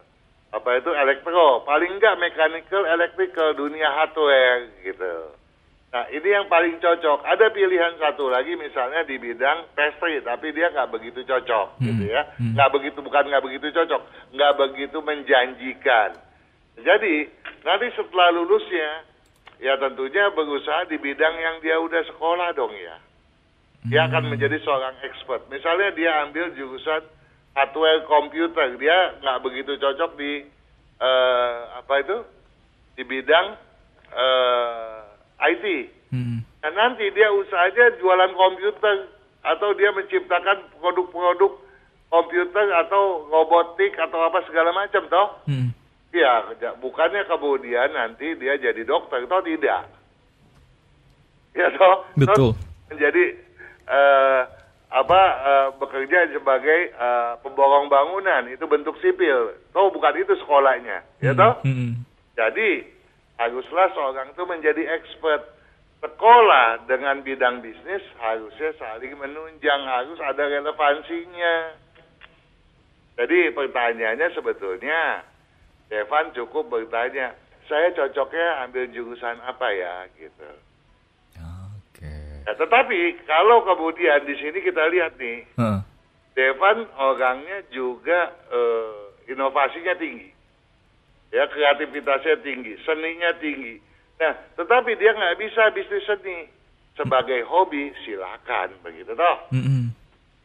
apa 0.51 0.69
itu 0.75 0.91
elektro, 0.91 1.63
paling 1.63 1.97
enggak 1.97 2.19
mechanical, 2.19 2.83
electrical, 2.83 3.55
dunia 3.55 3.87
hardware 3.87 4.75
gitu. 4.83 5.31
Nah 5.93 6.09
ini 6.09 6.25
yang 6.25 6.49
paling 6.49 6.81
cocok. 6.81 7.21
Ada 7.21 7.53
pilihan 7.53 7.93
satu 8.01 8.25
lagi 8.25 8.57
misalnya 8.57 9.05
di 9.05 9.21
bidang 9.21 9.69
pastry, 9.77 10.25
tapi 10.25 10.49
dia 10.49 10.73
nggak 10.73 10.89
begitu 10.89 11.21
cocok 11.21 11.77
gitu 11.85 12.09
ya. 12.09 12.25
hmm. 12.41 12.57
Nggak 12.57 12.69
begitu 12.73 12.97
bukan 13.05 13.29
nggak 13.29 13.45
begitu 13.45 13.69
cocok, 13.69 14.01
nggak 14.33 14.53
begitu 14.57 14.97
menjanjikan. 15.05 16.17
Jadi 16.81 17.29
nanti 17.61 17.87
setelah 17.93 18.33
lulusnya, 18.33 19.05
ya 19.61 19.77
tentunya 19.77 20.33
berusaha 20.33 20.89
di 20.89 20.97
bidang 20.97 21.37
yang 21.37 21.61
dia 21.61 21.77
udah 21.77 22.01
sekolah 22.09 22.49
dong 22.57 22.73
ya. 22.73 22.97
Dia 23.85 24.09
akan 24.09 24.33
menjadi 24.33 24.57
seorang 24.65 24.97
expert. 25.05 25.45
Misalnya 25.53 25.93
dia 25.93 26.25
ambil 26.25 26.57
jurusan 26.57 27.05
hardware 27.53 28.01
komputer, 28.09 28.81
dia 28.81 29.13
nggak 29.21 29.45
begitu 29.45 29.77
cocok 29.77 30.17
di 30.17 30.41
eh, 30.97 31.57
apa 31.77 32.01
itu 32.01 32.17
di 32.97 33.03
bidang 33.05 33.61
eh, 34.09 35.12
IT. 35.51 35.65
Mm. 36.13 36.39
Nah 36.43 36.71
nanti 36.71 37.09
dia 37.11 37.27
usahanya 37.33 37.99
jualan 37.99 38.31
komputer 38.37 39.11
atau 39.43 39.75
dia 39.75 39.91
menciptakan 39.91 40.71
produk-produk 40.79 41.51
komputer 42.07 42.67
atau 42.85 43.27
robotik 43.27 43.97
atau 43.97 44.23
apa 44.29 44.39
segala 44.47 44.71
macam 44.71 45.03
toh. 45.09 45.27
Mm. 45.49 45.69
Ya, 46.13 46.45
bukannya 46.77 47.25
kemudian 47.25 47.89
nanti 47.89 48.37
dia 48.37 48.53
jadi 48.61 48.85
dokter, 48.85 49.25
toh 49.25 49.41
tidak. 49.41 49.89
Ya 51.57 51.67
toh. 51.73 52.05
Betul. 52.13 52.53
Toh 52.53 52.73
menjadi 52.93 53.23
eh, 53.89 54.41
apa 54.93 55.21
eh, 55.41 55.67
bekerja 55.81 56.29
sebagai 56.29 56.79
eh, 56.93 57.31
pemborong 57.41 57.89
bangunan 57.89 58.45
itu 58.53 58.63
bentuk 58.69 58.93
sipil. 59.01 59.57
Toh 59.73 59.89
bukan 59.89 60.13
itu 60.21 60.37
sekolahnya, 60.37 61.01
ya 61.17 61.33
toh. 61.33 61.65
Mm-mm. 61.65 62.05
Jadi 62.37 62.85
haruslah 63.37 63.87
seorang 63.93 64.33
itu 64.33 64.43
menjadi 64.45 64.83
expert. 64.99 65.53
Sekolah 66.03 66.83
dengan 66.83 67.23
bidang 67.23 67.63
bisnis 67.63 68.03
harusnya 68.19 68.75
saling 68.75 69.15
menunjang, 69.15 69.81
harus 69.87 70.19
ada 70.19 70.51
relevansinya. 70.51 71.79
Jadi 73.15 73.55
pertanyaannya 73.55 74.27
sebetulnya 74.35 75.23
Devan 75.87 76.33
cukup 76.33 76.73
bertanya, 76.73 77.37
saya 77.69 77.93
cocoknya 77.93 78.65
ambil 78.65 78.89
jurusan 78.89 79.37
apa 79.45 79.67
ya 79.77 80.09
gitu. 80.17 80.49
Oke. 81.37 82.17
Nah, 82.49 82.55
tetapi 82.57 83.21
kalau 83.29 83.61
kemudian 83.61 84.25
di 84.25 84.33
sini 84.41 84.57
kita 84.65 84.89
lihat 84.89 85.15
nih, 85.21 85.45
Heeh. 85.53 85.79
Devan 86.33 86.89
orangnya 86.97 87.61
juga 87.69 88.33
eh, 88.49 89.29
inovasinya 89.29 89.93
tinggi, 90.01 90.32
ya 91.33 91.49
kreativitasnya 91.49 92.45
tinggi, 92.45 92.77
seninya 92.85 93.33
tinggi. 93.41 93.81
Nah, 94.21 94.37
tetapi 94.53 94.93
dia 95.01 95.17
nggak 95.17 95.41
bisa 95.41 95.73
bisnis 95.73 96.05
seni 96.05 96.45
sebagai 96.93 97.41
hobi 97.49 97.89
silakan 98.05 98.69
begitu 98.85 99.17
toh. 99.17 99.37
Mm-mm. 99.49 99.89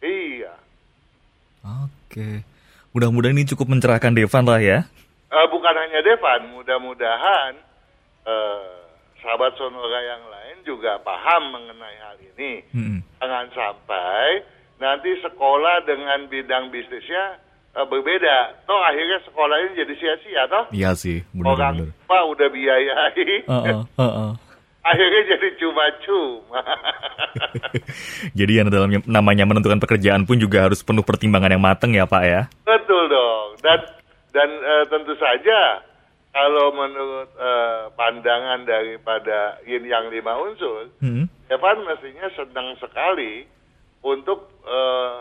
Iya. 0.01 0.57
Oke. 1.85 2.41
Mudah-mudahan 2.97 3.37
ini 3.37 3.45
cukup 3.53 3.69
mencerahkan 3.69 4.17
Devan 4.17 4.49
lah 4.49 4.65
ya. 4.65 4.89
Eh, 5.29 5.47
bukan 5.53 5.75
hanya 5.77 6.01
Devan, 6.01 6.57
mudah-mudahan 6.57 7.53
eh, 8.25 8.81
sahabat 9.21 9.53
Sonora 9.61 10.01
yang 10.01 10.25
lain 10.33 10.57
juga 10.65 10.97
paham 11.05 11.53
mengenai 11.53 11.97
hal 12.01 12.17
ini. 12.17 12.65
Mm-mm. 12.73 12.99
Jangan 13.21 13.47
sampai 13.53 14.41
nanti 14.81 15.13
sekolah 15.21 15.85
dengan 15.85 16.25
bidang 16.33 16.73
bisnisnya 16.73 17.45
eh, 17.79 17.87
berbeda. 17.87 18.37
Toh 18.67 18.81
akhirnya 18.83 19.23
sekolah 19.23 19.57
ini 19.57 19.71
jadi 19.79 19.95
sia-sia 19.95 20.43
toh. 20.47 20.65
Iya 20.71 20.91
sih, 20.93 21.23
Orang 21.39 21.79
benar-benar. 21.79 22.05
tua 22.05 22.21
udah 22.27 22.49
biayai, 22.51 23.15
Heeh, 23.47 23.79
heeh. 23.95 24.31
akhirnya 24.83 25.23
jadi 25.31 25.49
cuma-cuma. 25.57 26.61
Jadi 28.39 28.53
yang 28.55 28.69
dalam 28.69 28.91
namanya 29.05 29.45
menentukan 29.45 29.79
pekerjaan 29.79 30.25
pun 30.25 30.39
juga 30.39 30.67
harus 30.67 30.81
penuh 30.81 31.03
pertimbangan 31.03 31.53
yang 31.53 31.63
matang 31.63 31.93
ya 31.93 32.05
Pak 32.05 32.23
ya. 32.25 32.41
Betul 32.65 33.09
dong. 33.09 33.59
Dan 33.61 33.79
dan 34.33 34.49
eh, 34.51 34.85
tentu 34.89 35.13
saja 35.17 35.83
kalau 36.31 36.71
menurut 36.73 37.29
eh, 37.35 37.83
pandangan 37.95 38.65
daripada 38.65 39.59
yin 39.65 39.85
yang 39.85 40.09
lima 40.09 40.37
unsur, 40.37 40.89
Hmm. 41.01 41.27
Evan 41.49 41.85
mestinya 41.85 42.29
senang 42.33 42.77
sekali 42.77 43.45
untuk 44.01 44.51
eh, 44.65 45.17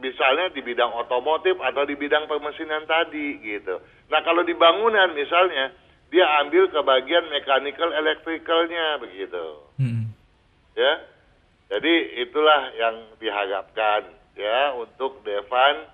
misalnya 0.00 0.48
di 0.52 0.64
bidang 0.64 0.92
otomotif 0.96 1.58
atau 1.60 1.82
di 1.84 1.98
bidang 1.98 2.24
permesinan 2.30 2.86
tadi 2.88 3.40
gitu. 3.42 3.80
Nah 4.08 4.20
kalau 4.24 4.46
di 4.46 4.56
bangunan 4.56 5.12
misalnya 5.12 5.72
dia 6.12 6.28
ambil 6.44 6.68
ke 6.68 6.80
bagian 6.84 7.24
mechanical 7.32 7.88
electricalnya 7.92 9.00
begitu 9.00 9.44
Hmm. 9.80 10.12
ya. 10.76 10.92
Jadi 11.72 12.20
itulah 12.20 12.68
yang 12.76 13.16
diharapkan 13.16 14.04
ya 14.36 14.76
untuk 14.76 15.24
Devan 15.24 15.88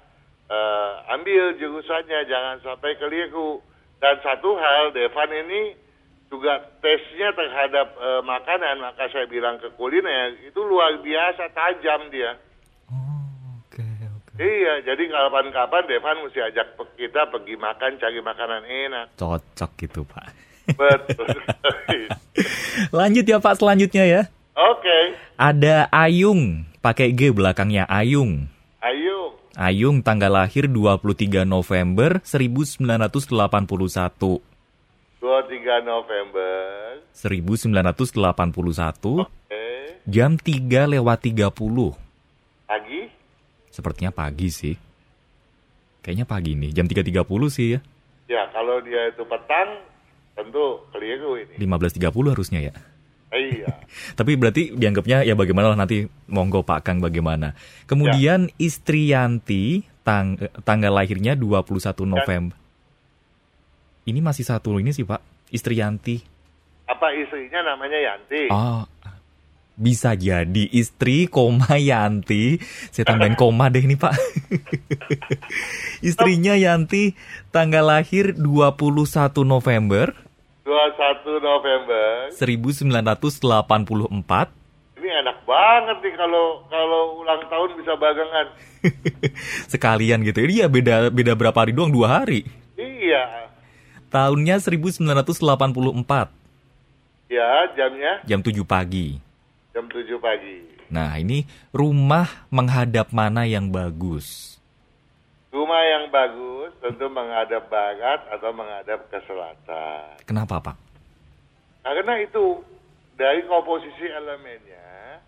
eh, 0.50 0.92
ambil 1.14 1.54
jurusannya 1.54 2.26
jangan 2.26 2.58
sampai 2.66 2.98
keliru. 2.98 3.62
Dan 3.98 4.18
satu 4.22 4.58
hal 4.58 4.90
Devan 4.90 5.30
ini 5.30 5.74
juga 6.28 6.66
tesnya 6.82 7.30
terhadap 7.30 7.94
eh, 7.94 8.22
makanan 8.26 8.82
maka 8.82 9.06
saya 9.14 9.30
bilang 9.30 9.62
ke 9.62 9.70
kuliner 9.78 10.34
itu 10.42 10.60
luar 10.66 10.98
biasa 10.98 11.54
tajam 11.54 12.10
dia. 12.10 12.36
Iya, 14.38 14.86
jadi 14.86 15.10
kapan-kapan 15.10 15.82
Devan 15.90 16.22
mesti 16.22 16.38
ajak 16.38 16.78
kita 16.94 17.26
pergi 17.26 17.58
makan 17.58 17.98
cari 17.98 18.22
makanan 18.22 18.62
enak. 18.62 19.06
Cocok 19.18 19.70
gitu 19.76 20.06
Pak. 20.06 20.30
Betul. 20.78 21.26
Lanjut 22.98 23.24
ya 23.26 23.42
Pak 23.42 23.58
selanjutnya 23.58 24.04
ya. 24.06 24.22
Oke, 24.54 25.18
Ada 25.38 25.86
Ayung, 25.90 26.66
pakai 26.82 27.14
G 27.14 27.30
belakangnya 27.30 27.86
Ayung. 27.86 28.50
ayo. 28.82 29.38
Ayung 29.54 30.02
tanggal 30.02 30.30
lahir 30.30 30.70
23 30.70 31.42
November 31.42 32.22
1981. 32.22 34.38
23 35.18 35.82
November. 35.82 36.54
1981 37.10 39.26
Oke. 39.26 39.64
jam 40.06 40.38
3 40.38 40.94
lewat 40.94 41.18
30. 41.26 41.50
Pagi? 42.66 42.97
Sepertinya 43.78 44.10
pagi 44.10 44.50
sih. 44.50 44.74
Kayaknya 46.02 46.26
pagi 46.26 46.58
nih, 46.58 46.74
jam 46.74 46.90
3.30 46.90 47.22
sih 47.46 47.78
ya. 47.78 47.80
Ya, 48.26 48.42
kalau 48.50 48.82
dia 48.82 49.06
itu 49.06 49.22
petang, 49.22 49.86
tentu 50.34 50.82
keliru 50.90 51.38
ini. 51.38 51.54
15.30 51.62 52.34
harusnya 52.34 52.58
ya. 52.58 52.74
Iya. 53.30 53.70
Tapi 54.18 54.34
berarti 54.34 54.74
dianggapnya 54.74 55.22
ya 55.22 55.38
bagaimana 55.38 55.70
lah 55.70 55.78
nanti 55.78 56.10
monggo 56.26 56.66
Pak 56.66 56.82
Kang 56.82 56.98
bagaimana. 56.98 57.54
Kemudian 57.86 58.50
istri 58.58 59.14
Yanti 59.14 59.86
tang 60.02 60.34
tanggal 60.66 60.90
lahirnya 60.90 61.38
21 61.38 62.02
November. 62.02 62.58
Ini 64.08 64.18
masih 64.18 64.42
satu 64.42 64.74
ini 64.82 64.90
sih 64.90 65.06
Pak, 65.06 65.22
istri 65.54 65.78
Yanti. 65.78 66.18
Apa 66.88 67.14
istrinya 67.14 67.62
namanya 67.62 68.00
Yanti? 68.00 68.48
Oh, 68.50 68.88
bisa 69.78 70.18
jadi 70.18 70.66
istri 70.74 71.30
koma 71.30 71.78
Yanti. 71.78 72.58
Saya 72.90 73.14
tambahin 73.14 73.38
koma 73.38 73.70
deh 73.70 73.86
ini 73.86 73.94
Pak. 73.94 74.18
Istrinya 76.08 76.58
Yanti 76.58 77.14
tanggal 77.54 77.86
lahir 77.86 78.34
21 78.34 78.74
November 79.46 80.10
21 80.68 81.40
November. 81.40 82.28
1984. 82.36 85.00
Ini 85.00 85.08
enak 85.24 85.38
banget 85.48 85.96
nih 86.04 86.14
kalau 86.18 86.60
kalau 86.68 87.24
ulang 87.24 87.40
tahun 87.48 87.70
bisa 87.80 87.96
bagangan. 87.96 88.46
Sekalian 89.72 90.20
gitu. 90.28 90.44
Ini 90.44 90.66
ya 90.66 90.68
beda 90.68 91.08
beda 91.08 91.32
berapa 91.32 91.56
hari 91.56 91.72
doang? 91.72 91.88
Dua 91.88 92.20
hari. 92.20 92.44
Iya. 92.76 93.48
Tahunnya 94.12 94.60
1984. 94.60 95.40
Ya, 97.28 97.68
jamnya 97.76 98.24
Jam 98.24 98.40
7 98.40 98.64
pagi. 98.64 99.20
Jam 99.78 99.86
7 99.86 100.10
pagi. 100.18 100.58
Nah, 100.90 101.14
ini 101.22 101.46
rumah 101.70 102.50
menghadap 102.50 103.14
mana 103.14 103.46
yang 103.46 103.70
bagus? 103.70 104.58
Rumah 105.54 105.82
yang 105.86 106.04
bagus 106.10 106.74
tentu 106.82 107.06
menghadap 107.06 107.70
barat 107.70 108.26
atau 108.34 108.50
menghadap 108.50 109.06
ke 109.06 109.22
selatan. 109.22 110.18
Kenapa, 110.26 110.58
Pak? 110.58 110.76
Karena 111.86 112.18
itu 112.18 112.58
dari 113.14 113.46
komposisi 113.46 114.02
elemennya 114.02 115.22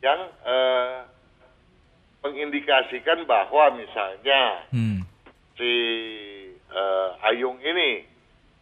yang 0.00 0.20
eh, 0.40 1.04
mengindikasikan 2.24 3.28
bahwa 3.28 3.76
misalnya 3.76 4.64
Hmm. 4.72 5.04
si 5.60 5.72
eh, 6.72 7.08
Ayung 7.28 7.60
ini 7.60 8.08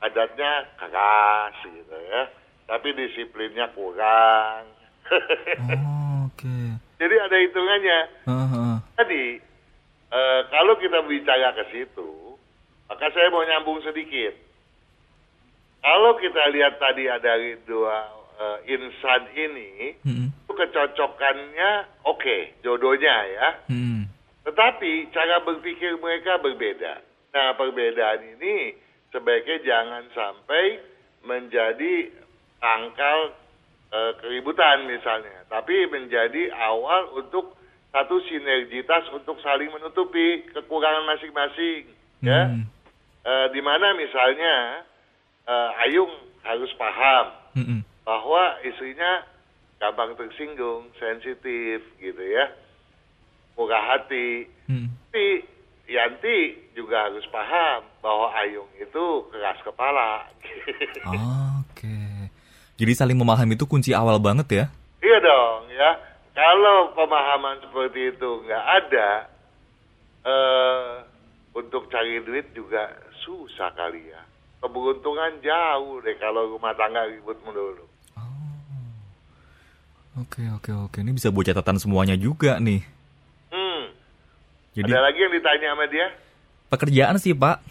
adatnya 0.03 0.67
keras 0.75 1.55
gitu 1.63 1.95
ya, 2.11 2.27
tapi 2.67 2.99
disiplinnya 2.99 3.71
kurang. 3.79 4.80
Oh, 5.11 6.31
oke. 6.31 6.57
Jadi 7.01 7.15
ada 7.17 7.37
hitungannya. 7.41 8.01
Heeh. 8.29 8.75
Jadi 9.01 9.25
eh, 10.11 10.41
kalau 10.51 10.75
kita 10.79 11.03
bicara 11.07 11.57
ke 11.57 11.65
situ, 11.75 12.37
maka 12.87 13.11
saya 13.11 13.31
mau 13.33 13.43
nyambung 13.43 13.83
sedikit. 13.83 14.35
Kalau 15.81 16.13
kita 16.21 16.43
lihat 16.53 16.77
tadi 16.77 17.09
ada 17.09 17.35
dua 17.65 17.97
eh, 18.37 18.59
insan 18.77 19.23
ini, 19.33 19.97
Mm-mm. 20.05 20.29
itu 20.29 20.53
kecocokannya 20.53 21.71
oke, 22.05 22.37
jodohnya 22.61 23.17
ya. 23.33 23.49
Mm-mm. 23.73 24.05
Tetapi 24.45 25.13
cara 25.13 25.41
berpikir 25.45 25.97
mereka 26.01 26.41
berbeda. 26.41 27.01
Nah, 27.31 27.55
perbedaan 27.55 28.39
ini 28.39 28.75
sebaiknya 29.15 29.59
jangan 29.63 30.05
sampai 30.11 30.83
menjadi 31.23 32.11
pangkal 32.59 33.37
eh, 33.91 34.13
keributan 34.23 34.87
misalnya, 34.87 35.47
tapi 35.51 35.87
menjadi 35.91 36.55
awal 36.55 37.15
untuk 37.19 37.59
satu 37.91 38.23
sinergitas 38.31 39.11
untuk 39.11 39.43
saling 39.43 39.71
menutupi 39.75 40.47
kekurangan 40.55 41.11
masing-masing, 41.11 41.91
ya. 42.23 42.47
Hmm. 42.47 42.65
Eh, 43.21 43.47
di 43.53 43.61
mana 43.61 43.93
misalnya 43.93 44.87
eh, 45.45 45.83
Ayung 45.85 46.09
harus 46.41 46.73
paham 46.81 47.27
Mm-mm. 47.53 47.81
bahwa 48.07 48.57
istrinya 48.65 49.29
gampang 49.81 50.17
tersinggung, 50.17 50.89
sensitif 50.97 51.85
gitu 52.01 52.23
ya, 52.25 52.53
murah 53.57 53.97
hati. 53.97 54.49
Mm. 54.69 54.89
Tapi 54.89 55.27
Yanti 55.91 56.71
juga 56.79 57.11
harus 57.11 57.27
paham 57.29 57.83
bahwa 58.01 58.31
Ayung 58.39 58.69
itu 58.79 59.05
keras 59.33 59.59
kepala. 59.67 60.29
Oke. 61.11 61.60
Jadi 62.81 62.93
saling 62.97 63.13
memahami 63.21 63.61
itu 63.61 63.69
kunci 63.69 63.93
awal 63.93 64.17
banget 64.17 64.49
ya? 64.49 64.65
iya 65.05 65.19
dong 65.21 65.69
ya. 65.69 65.91
Kalau 66.33 66.97
pemahaman 66.97 67.61
seperti 67.61 68.17
itu 68.17 68.31
nggak 68.49 68.65
ada, 68.65 69.11
eh, 70.25 71.05
untuk 71.53 71.93
cari 71.93 72.25
duit 72.25 72.49
juga 72.57 72.89
susah 73.21 73.69
kali 73.77 74.01
ya. 74.09 74.25
Keberuntungan 74.65 75.45
jauh 75.45 76.01
deh 76.01 76.17
kalau 76.17 76.57
rumah 76.57 76.73
tangga 76.73 77.05
ribut 77.05 77.37
melulu. 77.45 77.85
Oke, 80.19 80.43
oke, 80.53 80.71
oke. 80.89 80.97
Ini 81.01 81.13
bisa 81.15 81.31
buat 81.31 81.47
catatan 81.49 81.79
semuanya 81.81 82.19
juga 82.19 82.59
nih. 82.61 82.83
Hmm. 83.49 83.95
Jadi 84.75 84.91
Ada 84.91 85.01
lagi 85.07 85.19
yang 85.23 85.33
ditanya 85.33 85.69
sama 85.77 85.87
dia? 85.87 86.07
pekerjaan 86.71 87.17
sih, 87.19 87.35
Pak. 87.35 87.63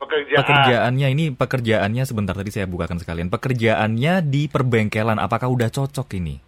Pekerjaan. 0.00 0.40
Pekerjaannya 0.40 1.08
ini 1.12 1.24
pekerjaannya 1.36 2.04
sebentar 2.08 2.32
tadi 2.32 2.48
saya 2.48 2.64
bukakan 2.64 2.96
sekalian. 2.96 3.28
Pekerjaannya 3.28 4.24
di 4.24 4.48
perbengkelan 4.48 5.20
apakah 5.20 5.52
udah 5.52 5.68
cocok 5.68 6.08
ini? 6.16 6.40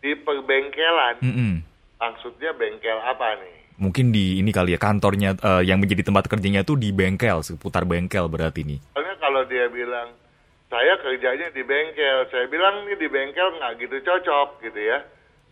Di 0.00 0.16
perbengkelan. 0.16 1.20
Mm-mm. 1.20 1.52
Maksudnya 2.00 2.56
bengkel 2.56 2.98
apa 3.04 3.36
nih? 3.44 3.56
Mungkin 3.76 4.08
di 4.08 4.40
ini 4.40 4.54
kali 4.56 4.72
ya 4.72 4.80
kantornya 4.80 5.36
eh, 5.36 5.62
yang 5.68 5.84
menjadi 5.84 6.00
tempat 6.00 6.32
kerjanya 6.32 6.64
tuh 6.64 6.80
di 6.80 6.96
bengkel, 6.96 7.44
seputar 7.44 7.84
bengkel 7.84 8.24
berarti 8.32 8.64
nih. 8.64 8.78
Soalnya 8.96 9.16
kalau 9.20 9.42
dia 9.44 9.68
bilang, 9.68 10.08
saya 10.72 10.96
kerjanya 11.00 11.52
di 11.52 11.60
bengkel. 11.60 12.24
Saya 12.32 12.48
bilang 12.48 12.88
nih 12.88 12.96
di 12.96 13.08
bengkel 13.12 13.48
nggak 13.60 13.72
gitu 13.84 13.96
cocok 14.00 14.64
gitu 14.64 14.80
ya. 14.80 14.98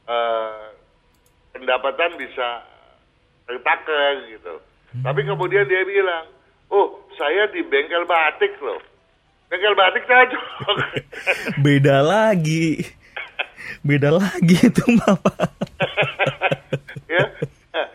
Eh, 0.08 0.64
pendapatan 1.52 2.16
bisa 2.16 2.64
tertaker 3.44 4.24
gitu. 4.32 4.54
Tapi 5.04 5.20
kemudian 5.24 5.68
dia 5.68 5.84
bilang, 5.84 6.28
oh 6.72 6.88
saya 7.14 7.46
di 7.52 7.60
bengkel 7.62 8.08
batik 8.08 8.56
loh. 8.58 8.80
Bengkel 9.52 9.76
batik 9.76 10.08
cocok. 10.08 10.44
Beda 11.64 12.00
lagi. 12.00 12.80
Beda 13.84 14.10
lagi 14.14 14.56
itu 14.58 14.84
mah 14.96 15.16
Pak. 15.20 15.38
ya. 17.14 17.24
Nah, 17.72 17.88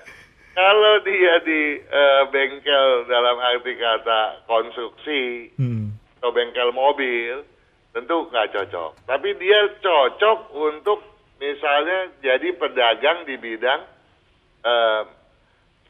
Kalau 0.54 0.96
dia 1.02 1.34
di 1.42 1.62
eh, 1.82 2.22
bengkel 2.30 3.06
dalam 3.06 3.38
arti 3.38 3.74
kata 3.78 4.46
konstruksi 4.46 5.54
Hmm. 5.58 5.94
atau 6.18 6.34
bengkel 6.34 6.74
mobil, 6.74 7.46
tentu 7.94 8.26
nggak 8.30 8.54
cocok. 8.54 9.06
Tapi 9.06 9.38
dia 9.38 9.70
cocok 9.82 10.54
untuk 10.54 11.02
misalnya 11.38 12.10
jadi 12.22 12.54
pedagang 12.58 13.26
di 13.26 13.38
bidang 13.38 13.82
eh, 14.62 15.02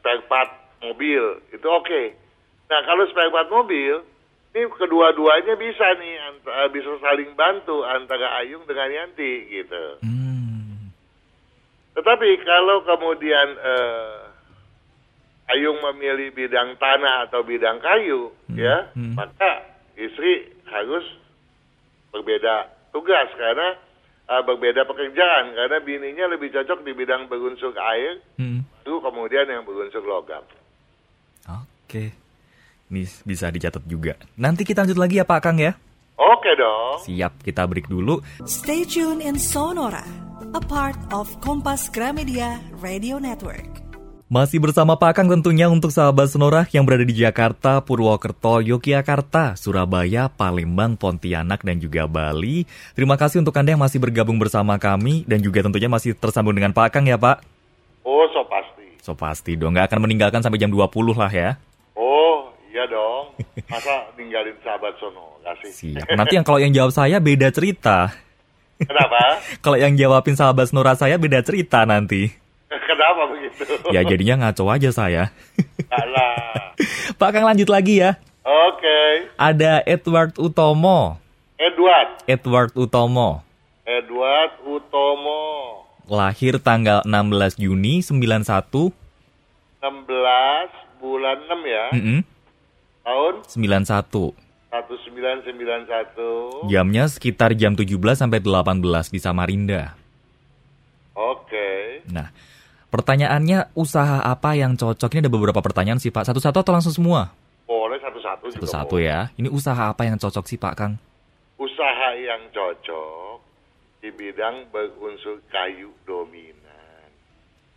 spare 0.00 0.24
part 0.28 0.50
mobil, 0.80 1.40
itu 1.48 1.64
oke. 1.68 2.27
Nah 2.68 2.80
kalau 2.84 3.08
spare 3.08 3.32
part 3.32 3.48
mobil, 3.48 4.04
ini 4.52 4.64
kedua-duanya 4.76 5.56
bisa 5.56 5.86
nih, 5.96 6.14
eh, 6.44 6.68
bisa 6.72 6.92
saling 7.00 7.32
bantu 7.32 7.84
antara 7.84 8.44
Ayung 8.44 8.68
dengan 8.68 8.92
Yanti 8.92 9.48
gitu. 9.48 9.84
Hmm. 10.04 10.92
Tetapi 11.96 12.28
kalau 12.44 12.84
kemudian 12.84 13.48
eh, 13.56 14.20
Ayung 15.48 15.80
memilih 15.80 16.36
bidang 16.36 16.76
tanah 16.76 17.24
atau 17.32 17.40
bidang 17.40 17.80
kayu, 17.80 18.36
ya, 18.52 18.92
hmm. 18.92 19.16
maka 19.16 19.64
istri 19.96 20.52
harus 20.68 21.08
berbeda 22.12 22.68
tugas 22.92 23.32
karena 23.32 23.80
eh, 24.28 24.42
berbeda 24.44 24.84
pekerjaan 24.84 25.56
karena 25.56 25.80
bininya 25.80 26.36
lebih 26.36 26.52
cocok 26.52 26.84
di 26.84 26.92
bidang 26.92 27.32
berunsur 27.32 27.72
air, 27.80 28.20
Hmm. 28.36 28.60
itu 28.84 28.92
kemudian 29.00 29.48
yang 29.48 29.64
berunsur 29.64 30.04
logam. 30.04 30.44
Oke. 31.48 32.27
Ini 32.88 33.04
bisa 33.24 33.52
dicatat 33.52 33.84
juga. 33.84 34.16
Nanti 34.40 34.64
kita 34.64 34.84
lanjut 34.84 34.96
lagi 34.96 35.20
ya 35.20 35.24
Pak 35.28 35.40
Kang 35.44 35.60
ya. 35.60 35.76
Oke 36.18 36.50
dong. 36.58 36.98
Siap, 37.06 37.46
kita 37.46 37.62
break 37.68 37.86
dulu. 37.86 38.18
Stay 38.48 38.82
tuned 38.82 39.22
in 39.22 39.38
Sonora, 39.38 40.02
a 40.50 40.62
part 40.64 40.98
of 41.14 41.30
Kompas 41.38 41.86
Gramedia 41.92 42.58
Radio 42.82 43.22
Network. 43.22 43.88
Masih 44.28 44.60
bersama 44.60 44.92
Pak 44.92 45.16
Kang 45.16 45.28
tentunya 45.32 45.72
untuk 45.72 45.88
sahabat 45.88 46.28
Sonora 46.28 46.68
yang 46.68 46.84
berada 46.84 47.00
di 47.00 47.16
Jakarta, 47.16 47.80
Purwokerto, 47.80 48.60
Yogyakarta, 48.60 49.56
Surabaya, 49.56 50.28
Palembang, 50.28 51.00
Pontianak, 51.00 51.64
dan 51.64 51.80
juga 51.80 52.04
Bali. 52.04 52.68
Terima 52.92 53.16
kasih 53.16 53.40
untuk 53.40 53.56
Anda 53.56 53.72
yang 53.72 53.80
masih 53.80 53.96
bergabung 53.96 54.36
bersama 54.36 54.76
kami 54.76 55.24
dan 55.24 55.40
juga 55.40 55.64
tentunya 55.64 55.88
masih 55.88 56.12
tersambung 56.12 56.52
dengan 56.52 56.76
Pak 56.76 56.92
Kang 56.92 57.08
ya 57.08 57.16
Pak. 57.16 57.40
Oh, 58.04 58.28
so 58.28 58.44
pasti. 58.44 58.84
So 59.00 59.16
pasti 59.16 59.56
dong, 59.56 59.72
nggak 59.72 59.88
akan 59.88 60.04
meninggalkan 60.04 60.44
sampai 60.44 60.60
jam 60.60 60.68
20 60.68 60.92
lah 61.16 61.32
ya. 61.32 61.56
Masa 63.70 64.10
ninggalin 64.18 64.56
sahabat 64.64 64.94
sono? 64.98 65.38
Kasih. 65.44 65.72
Siap. 65.96 66.16
Nanti 66.18 66.34
yang 66.36 66.46
kalau 66.46 66.60
yang 66.60 66.72
jawab 66.74 66.92
saya 66.92 67.22
beda 67.22 67.48
cerita. 67.54 68.12
Kenapa? 68.78 69.42
Kalau 69.64 69.74
yang 69.74 69.98
jawabin 69.98 70.38
sahabat 70.38 70.70
Sonora 70.70 70.94
saya 70.94 71.18
beda 71.18 71.42
cerita 71.42 71.82
nanti. 71.82 72.30
Kenapa 72.88 73.26
begitu? 73.26 73.66
Ya 73.90 74.06
jadinya 74.06 74.46
ngaco 74.46 74.70
aja 74.70 74.90
saya. 74.94 75.34
Alah. 75.90 76.78
Pak 77.18 77.30
Kang 77.34 77.46
lanjut 77.48 77.66
lagi 77.66 77.98
ya. 77.98 78.14
Oke. 78.46 79.28
Ada 79.34 79.82
Edward 79.82 80.38
Utomo. 80.38 81.18
Edward. 81.58 82.22
Edward 82.30 82.70
Utomo. 82.78 83.42
Edward 83.82 84.52
Utomo. 84.62 85.42
Lahir 86.06 86.62
tanggal 86.62 87.02
16 87.02 87.58
Juni 87.60 88.00
91. 88.00 88.94
16 89.82 91.02
bulan 91.02 91.36
6 91.44 91.66
ya. 91.66 91.84
Mm-mm, 91.92 92.18
Tahun 93.08 93.40
91. 93.40 94.36
1991. 94.68 96.68
Jamnya 96.68 97.08
sekitar 97.08 97.56
jam 97.56 97.72
17 97.72 97.96
sampai 98.12 98.44
18 98.44 98.84
di 99.08 99.16
Samarinda. 99.16 99.96
Oke. 101.16 102.04
Nah, 102.12 102.28
pertanyaannya 102.92 103.72
usaha 103.72 104.20
apa 104.20 104.60
yang 104.60 104.76
cocok? 104.76 105.08
Ini 105.16 105.24
ada 105.24 105.32
beberapa 105.32 105.64
pertanyaan 105.64 105.96
sih 105.96 106.12
Pak. 106.12 106.28
Satu-satu 106.28 106.60
atau 106.60 106.76
langsung 106.76 106.92
semua? 106.92 107.32
Boleh 107.64 107.96
satu-satu. 107.96 108.52
Satu-satu 108.60 109.00
ya. 109.00 109.32
Ini 109.40 109.48
usaha 109.48 109.88
apa 109.88 110.04
yang 110.04 110.20
cocok 110.20 110.44
sih 110.44 110.60
Pak 110.60 110.74
Kang? 110.76 111.00
Usaha 111.56 112.12
yang 112.12 112.44
cocok 112.52 113.40
di 114.04 114.12
bidang 114.12 114.68
berunsur 114.68 115.40
kayu 115.48 115.96
dominan. 116.04 117.08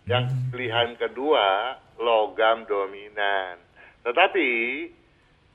Yang 0.04 0.36
pilihan 0.52 1.00
kedua, 1.00 1.80
logam 2.04 2.68
dominan. 2.68 3.64
Tetapi 4.04 4.50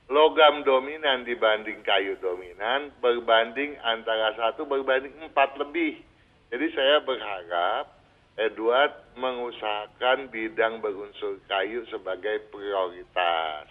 logam 0.07 0.63
dominan 0.63 1.27
dibanding 1.27 1.83
kayu 1.83 2.15
dominan 2.23 2.91
berbanding 3.03 3.75
antara 3.83 4.31
satu 4.39 4.63
berbanding 4.63 5.13
empat 5.19 5.59
lebih. 5.59 5.99
Jadi 6.47 6.67
saya 6.71 7.03
berharap 7.03 7.91
Edward 8.39 8.93
mengusahakan 9.19 10.31
bidang 10.31 10.79
berunsur 10.79 11.41
kayu 11.51 11.83
sebagai 11.91 12.39
prioritas. 12.53 13.67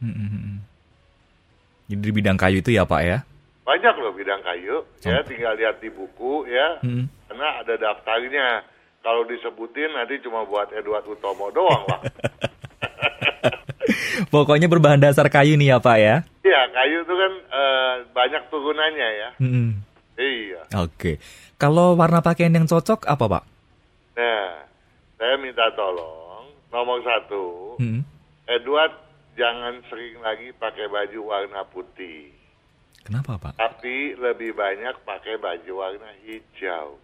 Mm-mm. 0.00 0.64
Jadi 1.90 2.00
di 2.00 2.10
bidang 2.14 2.38
kayu 2.40 2.64
itu 2.64 2.72
ya 2.72 2.88
Pak 2.88 3.02
ya? 3.04 3.18
Banyak 3.66 3.94
loh 4.00 4.14
bidang 4.16 4.40
kayu, 4.40 4.80
ya 5.04 5.20
tinggal 5.26 5.54
lihat 5.60 5.82
di 5.84 5.92
buku 5.92 6.48
ya, 6.48 6.80
Mm. 6.80 7.06
karena 7.28 7.48
ada 7.60 7.74
daftarnya. 7.76 8.64
Kalau 9.00 9.24
disebutin 9.24 9.96
nanti 9.96 10.20
cuma 10.20 10.44
buat 10.44 10.68
Edward 10.76 11.08
Utomo 11.08 11.48
doang 11.48 11.88
lah. 11.88 12.00
Pokoknya 14.28 14.66
berbahan 14.66 14.98
dasar 14.98 15.26
kayu 15.26 15.54
nih 15.54 15.70
ya 15.70 15.78
Pak 15.78 15.96
ya? 15.96 16.16
Iya, 16.40 16.60
kayu 16.70 16.96
itu 17.00 17.14
kan 17.14 17.32
eh, 17.48 17.92
banyak 18.10 18.42
turunannya 18.48 19.08
ya. 19.16 19.30
Mm-mm. 19.38 19.68
Iya. 20.14 20.60
Oke. 20.78 21.16
Kalau 21.54 21.92
warna 21.92 22.20
pakaian 22.20 22.52
yang 22.52 22.64
cocok 22.64 23.04
apa 23.04 23.24
Pak? 23.26 23.44
Nah, 24.14 24.64
saya 25.16 25.34
minta 25.36 25.64
tolong 25.72 26.44
nomor 26.68 27.00
satu, 27.00 27.76
Mm. 27.76 28.04
Edward 28.46 28.92
jangan 29.32 29.80
sering 29.86 30.20
lagi 30.20 30.52
pakai 30.52 30.84
baju 30.86 31.20
warna 31.26 31.64
putih, 31.66 32.28
Kenapa 33.00 33.40
Pak? 33.40 33.56
tapi 33.56 34.12
lebih 34.14 34.52
banyak 34.52 34.92
pakai 35.00 35.34
baju 35.36 35.72
warna 35.74 36.10
hijau. 36.20 37.00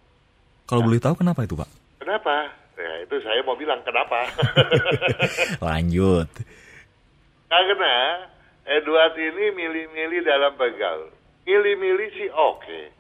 Kalau 0.65 0.83
boleh 0.83 0.99
tahu 0.99 1.17
kenapa 1.17 1.43
itu 1.43 1.55
Pak? 1.55 1.71
Kenapa? 1.97 2.53
Ya, 2.77 2.93
itu 3.01 3.17
saya 3.21 3.41
mau 3.41 3.55
bilang 3.55 3.81
kenapa. 3.81 4.29
Lanjut. 5.65 6.29
Karena 7.57 8.29
Edward 8.69 9.17
ini 9.17 9.49
milih-milih 9.57 10.29
dalam 10.29 10.53
begal. 10.61 11.09
Milih-milih 11.49 12.09
sih 12.21 12.29
oke. 12.29 12.93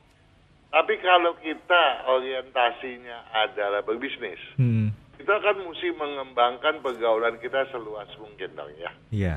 Tapi 0.72 0.96
kalau 1.04 1.36
kita 1.44 2.08
orientasinya 2.08 3.36
adalah 3.36 3.84
berbisnis, 3.84 4.40
Hmm. 4.56 4.96
kita 5.20 5.44
kan 5.44 5.60
mesti 5.60 5.92
mengembangkan 5.92 6.80
pergaulan 6.80 7.36
kita 7.36 7.68
seluas 7.68 8.08
mungkin 8.16 8.48
dong 8.56 8.72
ya. 8.80 8.90
Iya. 9.12 9.34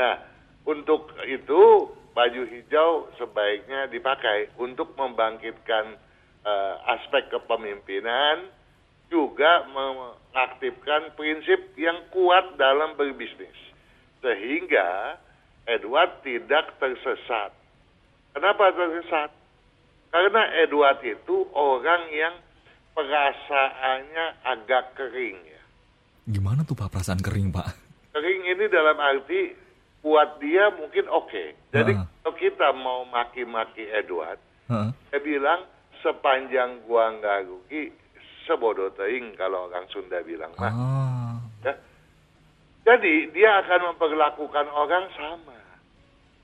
Nah, 0.00 0.16
untuk 0.64 1.12
itu 1.28 1.92
baju 2.16 2.42
hijau 2.48 3.12
sebaiknya 3.20 3.92
dipakai 3.92 4.48
untuk 4.56 4.96
membangkitkan 4.96 6.00
eh, 6.44 6.74
aspek 6.92 7.32
kepemimpinan, 7.32 8.48
juga 9.08 9.64
mengaktifkan 9.72 11.16
prinsip 11.16 11.72
yang 11.76 12.04
kuat 12.12 12.56
dalam 12.60 12.96
berbisnis. 13.00 13.56
Sehingga 14.24 15.20
Edward 15.68 16.24
tidak 16.24 16.80
tersesat. 16.80 17.52
Kenapa 18.32 18.72
tersesat? 18.72 19.28
Karena 20.08 20.48
Edward 20.64 21.04
itu 21.04 21.44
orang 21.52 22.08
yang 22.08 22.34
perasaannya 22.96 24.26
agak 24.48 24.96
kering 24.96 25.36
ya. 25.44 25.62
Gimana 26.24 26.64
tuh 26.64 26.72
Pak 26.72 26.88
perasaan 26.88 27.20
kering 27.20 27.52
Pak? 27.52 27.68
Kering 28.16 28.42
ini 28.48 28.64
dalam 28.72 28.96
arti 28.96 29.52
buat 30.00 30.40
dia 30.40 30.72
mungkin 30.72 31.04
oke. 31.10 31.44
Jadi 31.74 31.92
Ah. 31.92 32.08
kalau 32.22 32.34
kita 32.38 32.68
mau 32.72 33.04
maki-maki 33.04 33.84
Edward, 33.90 34.40
Heeh. 34.70 34.88
saya 35.10 35.20
bilang 35.20 35.60
sepanjang 36.00 36.84
gua 36.88 37.12
nggak 37.18 37.44
rugi, 37.44 37.90
sebodoh 38.46 38.88
teing 38.94 39.34
kalau 39.34 39.68
orang 39.68 39.84
Sunda 39.90 40.22
bilang 40.22 40.52
mah. 40.56 40.72
Ah. 40.72 41.36
Ya. 41.66 41.74
Jadi 42.84 43.32
dia 43.32 43.64
akan 43.64 43.96
memperlakukan 43.96 44.68
orang 44.68 45.08
sama. 45.16 45.56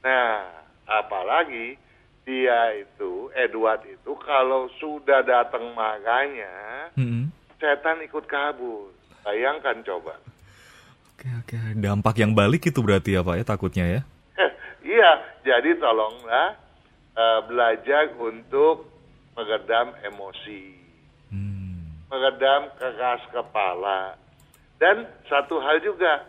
Nah, 0.01 0.41
apalagi 0.89 1.77
dia 2.25 2.81
itu 2.81 3.29
Edward 3.37 3.85
itu 3.85 4.13
kalau 4.25 4.73
sudah 4.81 5.21
datang 5.21 5.77
marahnya, 5.77 6.89
Mm-mm. 6.97 7.29
setan 7.61 8.01
ikut 8.01 8.25
kabur. 8.25 8.89
Bayangkan 9.21 9.85
coba. 9.85 10.17
Oke 11.13 11.29
oke. 11.45 11.59
Dampak 11.77 12.17
yang 12.17 12.33
balik 12.33 12.73
itu 12.73 12.81
berarti 12.81 13.13
ya 13.13 13.21
Pak 13.21 13.37
ya 13.37 13.45
takutnya 13.45 13.85
ya? 13.85 14.01
iya, 14.97 15.11
jadi 15.45 15.77
tolonglah 15.77 16.57
eh, 17.13 17.41
belajar 17.45 18.17
untuk 18.17 18.89
meredam 19.37 19.93
emosi, 20.01 20.81
Hmm. 21.29 22.01
meredam 22.09 22.73
keras 22.81 23.21
kepala. 23.29 24.17
Dan 24.81 25.05
satu 25.29 25.61
hal 25.61 25.85
juga, 25.85 26.25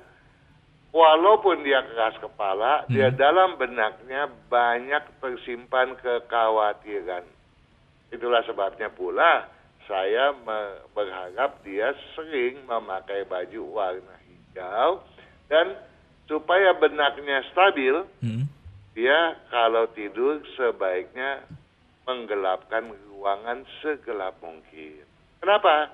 walaupun 0.92 1.64
dia 1.64 1.80
keras 1.88 2.20
kepala, 2.20 2.84
dia 2.92 3.08
dalam 3.16 3.56
benaknya 3.56 4.28
banyak 4.52 5.04
tersimpan 5.24 5.96
kekhawatiran. 6.04 7.24
itulah 8.12 8.44
sebabnya 8.44 8.92
pula 8.92 9.48
saya 9.88 10.36
berharap 10.92 11.64
dia 11.64 11.96
sering 12.12 12.60
memakai 12.68 13.24
baju 13.24 13.72
warna 13.72 14.16
hijau 14.28 15.00
dan 15.48 15.80
supaya 16.28 16.76
benaknya 16.76 17.40
stabil, 17.56 18.04
hmm. 18.20 18.52
dia 18.92 19.36
kalau 19.48 19.88
tidur 19.96 20.44
sebaiknya 20.60 21.44
menggelapkan 22.04 22.92
ruangan 23.12 23.64
segelap 23.80 24.36
mungkin. 24.44 25.08
Kenapa? 25.40 25.92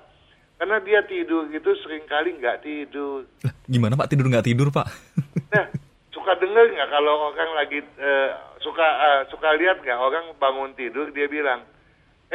Karena 0.58 0.82
dia 0.82 1.00
tidur 1.06 1.46
itu 1.54 1.70
sering 1.86 2.02
kali 2.10 2.34
nggak 2.34 2.66
tidur. 2.66 3.22
Gimana 3.70 3.94
Pak 3.94 4.10
tidur 4.10 4.26
nggak 4.26 4.46
tidur 4.50 4.74
Pak? 4.74 4.86
nah, 5.54 5.70
suka 6.10 6.34
dengar 6.42 6.66
nggak 6.66 6.90
kalau 6.90 7.30
orang 7.30 7.50
lagi 7.54 7.78
uh, 8.02 8.30
suka 8.58 8.82
uh, 8.82 9.20
suka 9.30 9.54
lihat 9.54 9.78
nggak 9.86 9.94
orang 9.94 10.34
bangun 10.42 10.74
tidur 10.74 11.14
dia 11.14 11.30
bilang, 11.30 11.62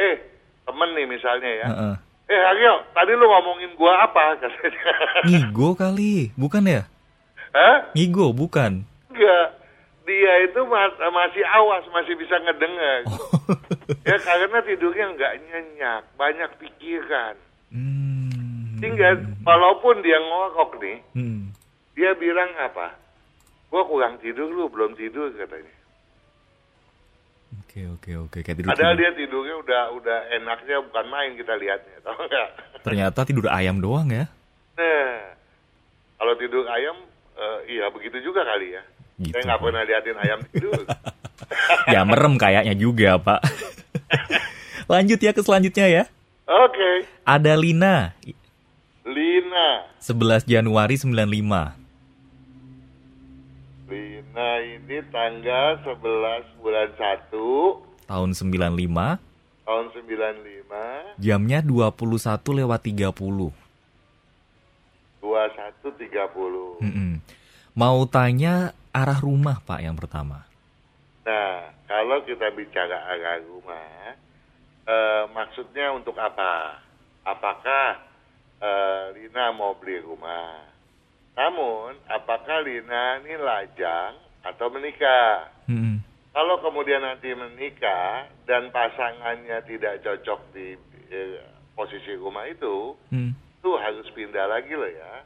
eh 0.00 0.24
temen 0.64 0.90
nih 0.96 1.04
misalnya 1.04 1.50
ya, 1.52 1.66
uh 1.68 1.72
-uh. 1.76 1.94
eh 2.32 2.40
Aryo 2.48 2.88
tadi 2.96 3.12
lu 3.12 3.28
ngomongin 3.28 3.76
gua 3.76 4.08
apa? 4.08 4.40
Ngigo 5.28 5.76
kali, 5.76 6.32
bukan 6.32 6.64
ya? 6.64 6.88
Hah? 7.52 7.92
Ngigo 7.92 8.32
bukan? 8.32 8.88
Enggak, 9.12 9.48
dia 10.08 10.32
itu 10.48 10.60
mas 10.64 10.96
masih 10.96 11.44
awas 11.44 11.84
masih 11.92 12.16
bisa 12.16 12.40
ngedengar. 12.40 13.04
Oh. 13.04 13.20
ya 14.08 14.16
karena 14.16 14.64
tidurnya 14.64 15.12
nggak 15.12 15.34
nyenyak, 15.44 16.02
banyak 16.16 16.50
pikiran. 16.56 17.36
Hmm. 17.72 18.80
Sehingga 18.82 19.16
walaupun 19.46 20.04
dia 20.04 20.18
ngorok 20.20 20.76
nih, 20.82 20.98
hmm. 21.16 21.52
dia 21.96 22.12
bilang 22.18 22.50
apa? 22.60 22.96
Gua 23.72 23.82
kurang 23.88 24.20
tidur 24.22 24.50
lu 24.50 24.68
belum 24.70 24.94
tidur 24.94 25.32
katanya. 25.34 25.74
Oke 27.62 27.90
oke 27.90 28.10
oke 28.30 28.38
kayak 28.42 28.56
tidur. 28.62 28.70
Padahal 28.70 28.94
dia 28.94 29.10
tidurnya 29.14 29.54
udah 29.58 29.82
udah 29.98 30.18
enaknya 30.38 30.78
bukan 30.84 31.06
main 31.10 31.34
kita 31.34 31.54
lihatnya, 31.58 31.96
tau 32.06 32.18
nggak? 32.18 32.48
Ternyata 32.86 33.20
tidur 33.26 33.46
ayam 33.50 33.82
doang 33.82 34.10
ya? 34.10 34.30
Nah, 34.78 35.14
kalau 36.18 36.34
tidur 36.38 36.66
ayam, 36.70 36.94
uh, 37.34 37.58
iya 37.66 37.90
begitu 37.90 38.22
juga 38.22 38.46
kali 38.46 38.78
ya. 38.78 38.82
Gitu. 39.18 39.34
Saya 39.34 39.42
nggak 39.46 39.60
pernah 39.62 39.82
liatin 39.86 40.18
ayam 40.18 40.40
tidur. 40.50 40.82
ya 41.94 42.00
merem 42.06 42.34
kayaknya 42.38 42.74
juga 42.74 43.18
pak. 43.18 43.40
Lanjut 44.92 45.18
ya 45.18 45.30
ke 45.34 45.42
selanjutnya 45.42 45.86
ya. 45.86 46.02
Oke. 46.46 46.74
Okay. 46.74 46.96
Ada 47.24 47.56
Lina. 47.56 48.12
Lina. 49.08 49.88
11 49.96 50.44
Januari 50.44 51.00
95. 51.00 51.24
Lina 53.88 54.50
ini 54.60 54.98
tanggal 55.08 55.80
11 55.88 56.60
bulan 56.60 56.92
1. 56.92 57.32
Tahun 58.04 58.30
95. 58.36 59.16
Tahun 59.64 59.86
95. 59.96 61.16
Jamnya 61.16 61.64
21 61.64 62.60
lewat 62.60 62.80
30. 62.92 63.16
21.30. 65.24 66.84
Mm 66.84 66.92
-mm. 66.92 67.12
Mau 67.72 68.04
tanya 68.04 68.76
arah 68.92 69.16
rumah 69.16 69.64
Pak 69.64 69.80
yang 69.80 69.96
pertama. 69.96 70.44
Nah, 71.24 71.72
kalau 71.88 72.20
kita 72.28 72.52
bicara 72.52 73.16
arah 73.16 73.40
rumah, 73.40 74.12
e, 74.84 74.96
maksudnya 75.32 75.88
untuk 75.96 76.20
apa? 76.20 76.83
Apakah 77.24 78.04
e, 78.60 78.70
Lina 79.16 79.56
mau 79.56 79.72
beli 79.80 80.00
rumah? 80.04 80.68
Namun, 81.34 81.96
apakah 82.06 82.62
Lina 82.62 83.24
ini 83.24 83.34
lajang 83.40 84.20
atau 84.44 84.68
menikah? 84.68 85.48
Hmm. 85.66 86.04
Kalau 86.36 86.60
kemudian 86.60 87.00
nanti 87.00 87.32
menikah 87.32 88.28
dan 88.44 88.68
pasangannya 88.68 89.64
tidak 89.64 90.04
cocok 90.04 90.40
di 90.52 90.76
e, 91.08 91.40
posisi 91.72 92.12
rumah 92.20 92.44
itu, 92.44 92.92
hmm. 93.08 93.32
itu 93.32 93.70
harus 93.80 94.06
pindah 94.12 94.44
lagi 94.44 94.76
loh 94.76 94.90
ya. 94.92 95.24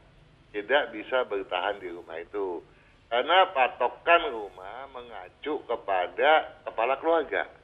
Tidak 0.54 0.94
bisa 0.94 1.26
bertahan 1.28 1.82
di 1.82 1.92
rumah 1.92 2.16
itu. 2.22 2.62
Karena 3.08 3.48
patokan 3.52 4.22
rumah 4.32 4.87
mengacu 4.92 5.64
kepada 5.64 6.61
kepala 6.64 6.94
keluarga. 7.00 7.58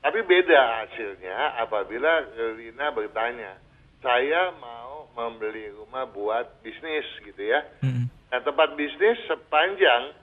Tapi 0.00 0.24
beda 0.24 0.60
hasilnya 0.84 1.60
apabila 1.60 2.24
Lina 2.56 2.88
bertanya, 2.88 3.60
saya 4.00 4.48
mau 4.56 5.12
membeli 5.12 5.68
rumah 5.76 6.08
buat 6.08 6.64
bisnis 6.64 7.04
gitu 7.20 7.42
ya. 7.44 7.60
Hmm. 7.84 8.08
Nah 8.32 8.40
tempat 8.40 8.80
bisnis 8.80 9.20
sepanjang 9.28 10.16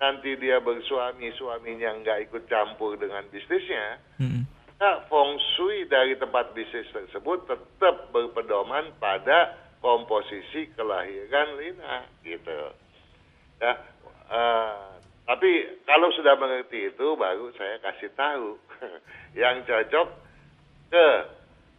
nanti 0.00 0.34
dia 0.40 0.58
bersuami, 0.58 1.30
suaminya 1.36 1.94
nggak 2.00 2.18
ikut 2.26 2.48
campur 2.48 2.96
dengan 2.96 3.20
bisnisnya, 3.28 4.00
hmm. 4.16 4.42
nah 4.80 5.04
feng 5.12 5.36
shui 5.54 5.84
dari 5.92 6.16
tempat 6.16 6.56
bisnis 6.56 6.88
tersebut 6.88 7.44
tetap 7.44 8.08
berpedoman 8.08 8.96
pada 8.96 9.60
komposisi 9.84 10.72
kelahiran 10.72 11.48
Lina 11.60 12.08
gitu. 12.24 12.60
Ya, 13.60 13.76
uh, 14.32 14.96
tapi 15.30 15.78
kalau 15.86 16.10
sudah 16.18 16.34
mengerti 16.34 16.90
itu 16.90 17.06
baru 17.14 17.54
saya 17.54 17.78
kasih 17.78 18.10
tahu 18.18 18.58
yang 19.46 19.62
cocok 19.62 20.08
ke 20.90 21.06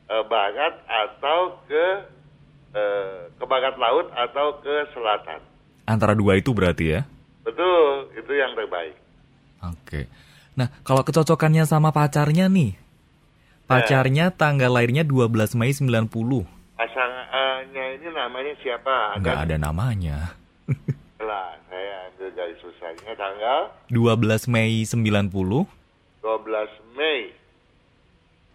uh, 0.07 0.23
barat 0.23 0.79
atau 0.87 1.59
ke 1.67 1.85
uh, 2.71 3.27
ke 3.35 3.43
barat 3.43 3.75
laut 3.75 4.07
atau 4.15 4.55
ke 4.63 4.87
selatan. 4.95 5.43
Antara 5.83 6.15
dua 6.15 6.39
itu 6.39 6.55
berarti 6.55 6.95
ya? 6.95 7.03
Betul, 7.43 8.15
itu 8.15 8.31
yang 8.31 8.55
terbaik. 8.55 8.95
Oke. 9.67 10.07
Nah, 10.55 10.71
kalau 10.87 11.03
kecocokannya 11.03 11.67
sama 11.67 11.91
pacarnya 11.91 12.47
nih. 12.47 12.79
Pacarnya 13.67 14.31
nah. 14.31 14.35
tanggal 14.35 14.71
lahirnya 14.71 15.03
12 15.03 15.59
Mei 15.59 15.75
90. 15.75 16.07
Pasangannya 16.75 17.85
ini 17.99 18.07
namanya 18.15 18.53
siapa? 18.63 19.19
Enggak 19.19 19.47
ada 19.47 19.55
namanya. 19.59 20.39
Dari 22.35 22.55
susahnya 22.57 23.13
tanggal 23.13 23.69
12 23.93 24.49
Mei 24.49 24.81
90 24.85 25.29
12 25.29 26.97
Mei 26.97 27.19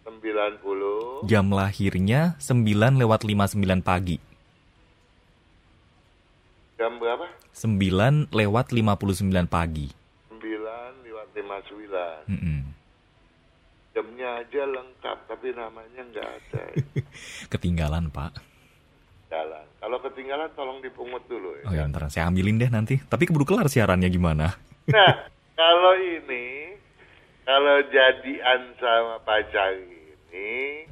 90 0.07 1.27
Jam 1.27 1.47
lahirnya 1.51 2.39
9 2.39 2.63
lewat 3.03 3.27
59 3.27 3.83
pagi. 3.83 4.23
Jam 6.79 7.03
berapa? 7.03 7.27
9 7.51 8.31
lewat 8.31 8.67
59 8.71 9.51
pagi. 9.51 9.91
9 10.31 11.07
lewat 11.07 11.29
59 11.35 12.31
mm 12.31 12.39
-mm. 12.39 12.61
Jamnya 13.97 14.29
aja 14.45 14.63
lengkap 14.63 15.19
tapi 15.27 15.49
namanya 15.57 16.03
nggak 16.15 16.29
ada. 16.29 16.65
Ketinggalan 17.53 18.13
pak 18.15 18.56
Jalan 19.37 19.67
kalau 19.77 20.01
ketinggalan 20.01 20.49
tolong 20.57 20.81
dipungut 20.81 21.21
dulu 21.29 21.53
ya. 21.61 21.65
Oh 21.69 21.75
ya 21.77 21.85
ntar 21.93 22.09
saya 22.09 22.33
ambilin 22.33 22.57
deh 22.57 22.73
nanti. 22.73 22.97
Tapi 22.97 23.29
keburu 23.29 23.45
kelar 23.45 23.69
siarannya 23.69 24.09
gimana? 24.09 24.57
Nah, 24.87 25.19
kalau 25.59 25.99
ini, 25.99 26.79
kalau 27.43 27.83
jadian 27.91 28.71
sama 28.79 29.19
pacar 29.27 29.75
ini, 29.75 30.87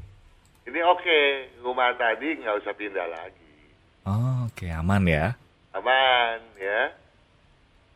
ini 0.67 0.81
oke. 0.83 0.99
Okay. 0.99 1.47
Rumah 1.63 1.95
tadi 1.95 2.43
nggak 2.43 2.59
usah 2.59 2.75
pindah 2.75 3.07
lagi. 3.07 3.55
Oh, 4.03 4.51
oke. 4.51 4.67
Okay. 4.67 4.75
Aman 4.75 5.07
ya? 5.07 5.39
Aman 5.79 6.43
ya. 6.59 6.91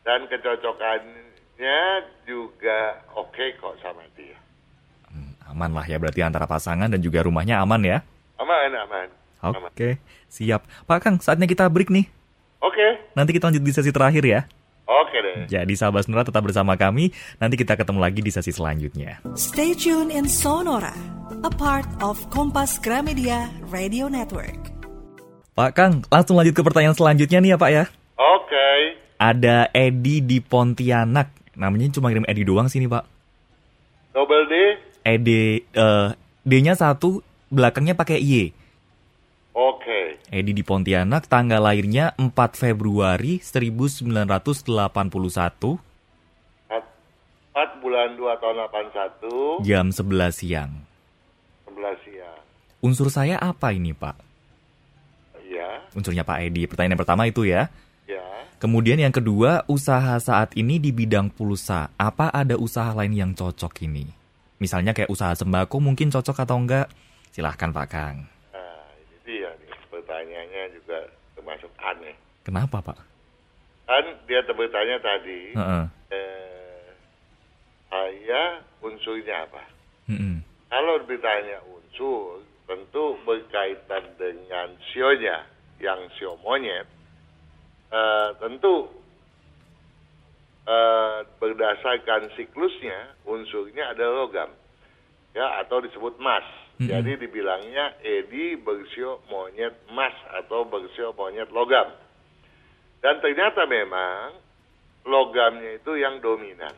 Dan 0.07 0.31
kecocokannya 0.31 1.79
juga 2.23 3.03
oke 3.11 3.35
okay 3.35 3.59
kok 3.59 3.75
sama 3.83 4.07
dia. 4.15 4.39
Hmm, 5.11 5.35
aman 5.51 5.75
lah 5.75 5.83
ya 5.83 5.99
berarti 5.99 6.23
antara 6.23 6.47
pasangan 6.47 6.87
dan 6.87 7.03
juga 7.03 7.27
rumahnya 7.27 7.59
aman 7.59 7.83
ya? 7.83 7.99
Aman, 8.39 8.71
aman. 8.71 9.18
Oke. 9.39 9.57
Okay. 9.73 9.93
Siap. 10.27 10.67
Pak 10.83 10.99
Kang, 10.99 11.15
saatnya 11.23 11.47
kita 11.47 11.65
break 11.71 11.89
nih. 11.89 12.07
Oke. 12.59 12.75
Okay. 12.75 12.91
Nanti 13.15 13.31
kita 13.31 13.47
lanjut 13.47 13.63
di 13.63 13.71
sesi 13.71 13.91
terakhir 13.91 14.23
ya. 14.27 14.41
Oke 14.89 15.15
okay 15.15 15.19
deh. 15.21 15.35
Jadi 15.47 15.73
sahabat 15.77 16.09
Sonora 16.09 16.25
tetap 16.25 16.41
bersama 16.43 16.73
kami. 16.73 17.13
Nanti 17.37 17.55
kita 17.55 17.77
ketemu 17.77 17.99
lagi 18.01 18.19
di 18.25 18.31
sesi 18.33 18.49
selanjutnya. 18.49 19.21
Stay 19.37 19.77
tune 19.77 20.09
in 20.09 20.25
Sonora, 20.25 20.93
a 21.45 21.51
part 21.53 21.87
of 22.01 22.17
Kompas 22.33 22.81
Gramedia 22.81 23.47
Radio 23.69 24.09
Network. 24.09 24.57
Pak 25.53 25.71
Kang, 25.75 26.01
langsung 26.09 26.39
lanjut 26.39 26.55
ke 26.55 26.63
pertanyaan 26.63 26.97
selanjutnya 26.97 27.39
nih 27.39 27.51
ya 27.53 27.57
Pak 27.59 27.71
ya. 27.71 27.83
Oke. 28.17 28.49
Okay. 28.49 28.79
Ada 29.19 29.69
Edi 29.75 30.23
di 30.23 30.39
Pontianak. 30.39 31.53
Namanya 31.53 31.91
cuma 31.93 32.09
kirim 32.09 32.25
Edi 32.25 32.43
doang 32.47 32.71
sini 32.71 32.87
Pak. 32.87 33.03
Double 34.15 34.47
D? 34.47 34.53
Edi, 35.05 35.63
uh, 35.75 36.15
D-nya 36.47 36.73
satu, 36.73 37.21
belakangnya 37.51 37.93
pakai 37.93 38.17
Y. 38.19 38.55
Oke. 39.59 39.83
Okay. 39.83 40.05
Edi 40.31 40.55
di 40.55 40.63
Pontianak, 40.63 41.27
tanggal 41.27 41.59
lahirnya 41.59 42.15
4 42.15 42.31
Februari 42.55 43.43
1981. 43.43 44.39
4 46.71 47.83
bulan 47.83 48.15
2 48.15 48.39
tahun 48.39 48.55
81. 48.71 49.67
Jam 49.67 49.91
11 49.91 50.31
siang. 50.31 50.71
11 51.67 52.07
siang. 52.07 52.39
Unsur 52.79 53.11
saya 53.11 53.35
apa 53.35 53.75
ini, 53.75 53.91
Pak? 53.91 54.15
Iya. 55.43 55.83
Unsurnya 55.91 56.23
Pak 56.23 56.39
Edi. 56.39 56.63
Pertanyaan 56.63 56.95
yang 56.95 57.03
pertama 57.03 57.27
itu 57.27 57.43
ya. 57.43 57.67
Ya. 58.07 58.23
Kemudian 58.63 58.95
yang 58.95 59.11
kedua, 59.11 59.67
usaha 59.67 60.15
saat 60.23 60.55
ini 60.55 60.79
di 60.79 60.95
bidang 60.95 61.27
pulsa. 61.35 61.91
Apa 61.99 62.31
ada 62.31 62.55
usaha 62.55 62.95
lain 62.95 63.11
yang 63.11 63.31
cocok 63.35 63.83
ini? 63.83 64.15
misalnya 64.59 64.91
kayak 64.91 65.09
usaha 65.09 65.31
sembako 65.33 65.79
mungkin 65.79 66.11
cocok 66.11 66.43
atau 66.43 66.59
enggak? 66.59 66.91
Silahkan 67.31 67.71
Pak 67.71 67.87
Kang. 67.87 68.38
Nih 69.37 69.73
pertanyaannya 69.93 70.63
juga 70.73 71.05
termasuk 71.37 71.69
aneh. 71.77 72.17
Kenapa 72.41 72.81
Pak? 72.81 72.97
Kan 73.85 74.05
dia 74.25 74.41
bertanya 74.45 74.97
tadi, 75.01 75.53
Heeh. 75.53 75.85
eh, 76.13 76.87
saya 77.89 78.61
unsurnya 78.81 79.45
apa? 79.45 79.63
Mm-mm. 80.09 80.41
Kalau 80.69 81.01
ditanya 81.05 81.61
unsur, 81.69 82.45
tentu 82.69 83.17
berkaitan 83.25 84.13
dengan 84.17 84.77
sionya, 84.93 85.45
yang 85.81 86.05
sio 86.17 86.37
monyet, 86.45 86.85
eh, 87.89 88.29
tentu 88.37 88.89
eh, 90.69 91.17
berdasarkan 91.41 92.29
siklusnya, 92.37 93.17
unsurnya 93.25 93.89
ada 93.89 94.05
logam, 94.05 94.53
ya 95.33 95.65
atau 95.65 95.81
disebut 95.81 96.17
mas. 96.21 96.45
Mm-mm. 96.79 96.87
Jadi 96.87 97.27
dibilangnya 97.27 97.99
edi 97.99 98.55
bersio 98.55 99.19
monyet 99.27 99.75
mas 99.91 100.15
atau 100.31 100.63
bersio 100.63 101.11
monyet 101.11 101.51
logam. 101.51 101.91
Dan 103.03 103.19
ternyata 103.19 103.67
memang 103.67 104.39
logamnya 105.03 105.75
itu 105.75 105.99
yang 105.99 106.23
dominan. 106.23 106.71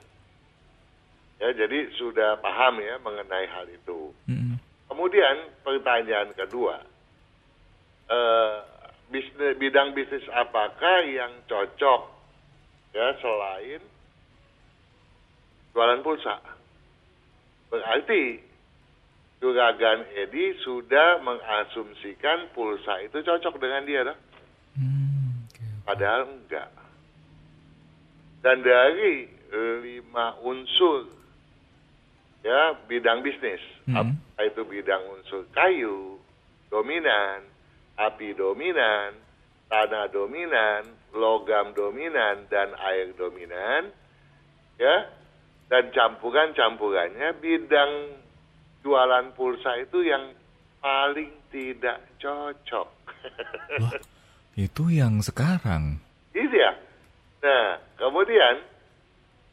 Ya, 1.37 1.53
jadi 1.53 1.89
sudah 1.97 2.41
paham 2.41 2.81
ya 2.81 2.97
mengenai 3.01 3.45
hal 3.45 3.69
itu. 3.69 4.09
Mm-mm. 4.25 4.57
Kemudian 4.89 5.53
pertanyaan 5.61 6.33
kedua, 6.33 6.81
eh, 8.09 8.57
bisnis, 9.13 9.53
bidang 9.61 9.93
bisnis 9.93 10.25
apakah 10.33 11.05
yang 11.05 11.45
cocok 11.45 12.01
ya 12.97 13.13
selain 13.21 13.81
jualan 15.77 16.01
pulsa? 16.01 16.41
Berarti 17.69 18.50
Juragan 19.41 20.05
Edi 20.13 20.53
sudah 20.61 21.17
mengasumsikan 21.25 22.53
pulsa 22.53 23.01
itu 23.01 23.25
cocok 23.25 23.57
dengan 23.57 23.81
dia, 23.89 24.05
dah. 24.05 24.17
Hmm, 24.77 25.49
padahal 25.81 26.29
enggak. 26.29 26.69
Dan 28.45 28.61
dari 28.61 29.25
lima 29.81 30.37
unsur 30.45 31.09
ya 32.45 32.73
bidang 32.85 33.21
bisnis, 33.25 33.61
Mhm. 33.89 33.97
apa 33.97 34.41
itu 34.45 34.61
bidang 34.65 35.03
unsur 35.09 35.45
kayu 35.53 36.17
dominan, 36.69 37.45
api 37.97 38.33
dominan, 38.33 39.13
tanah 39.69 40.09
dominan, 40.09 40.85
logam 41.13 41.73
dominan 41.73 42.45
dan 42.49 42.73
air 42.77 43.13
dominan, 43.17 43.93
ya 44.77 45.09
dan 45.69 45.89
campuran-campurannya 45.93 47.37
bidang 47.41 47.91
jualan 48.81 49.33
pulsa 49.37 49.77
itu 49.77 50.05
yang 50.05 50.33
paling 50.81 51.29
tidak 51.53 52.01
cocok. 52.17 52.89
Wah, 53.81 53.99
itu 54.57 54.83
yang 54.89 55.21
sekarang. 55.21 56.01
Iya. 56.33 56.73
Nah, 57.41 57.67
kemudian 57.97 58.55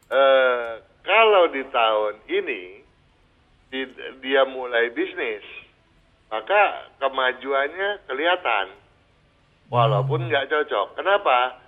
eh, 0.09 0.71
kalau 1.05 1.43
di 1.53 1.63
tahun 1.69 2.13
ini 2.29 2.63
di- 3.69 3.95
dia 4.21 4.45
mulai 4.49 4.89
bisnis, 4.89 5.45
maka 6.33 6.89
kemajuannya 6.97 8.09
kelihatan, 8.09 8.67
walaupun 9.69 10.29
nggak 10.29 10.49
cocok. 10.49 10.97
Kenapa? 10.97 11.61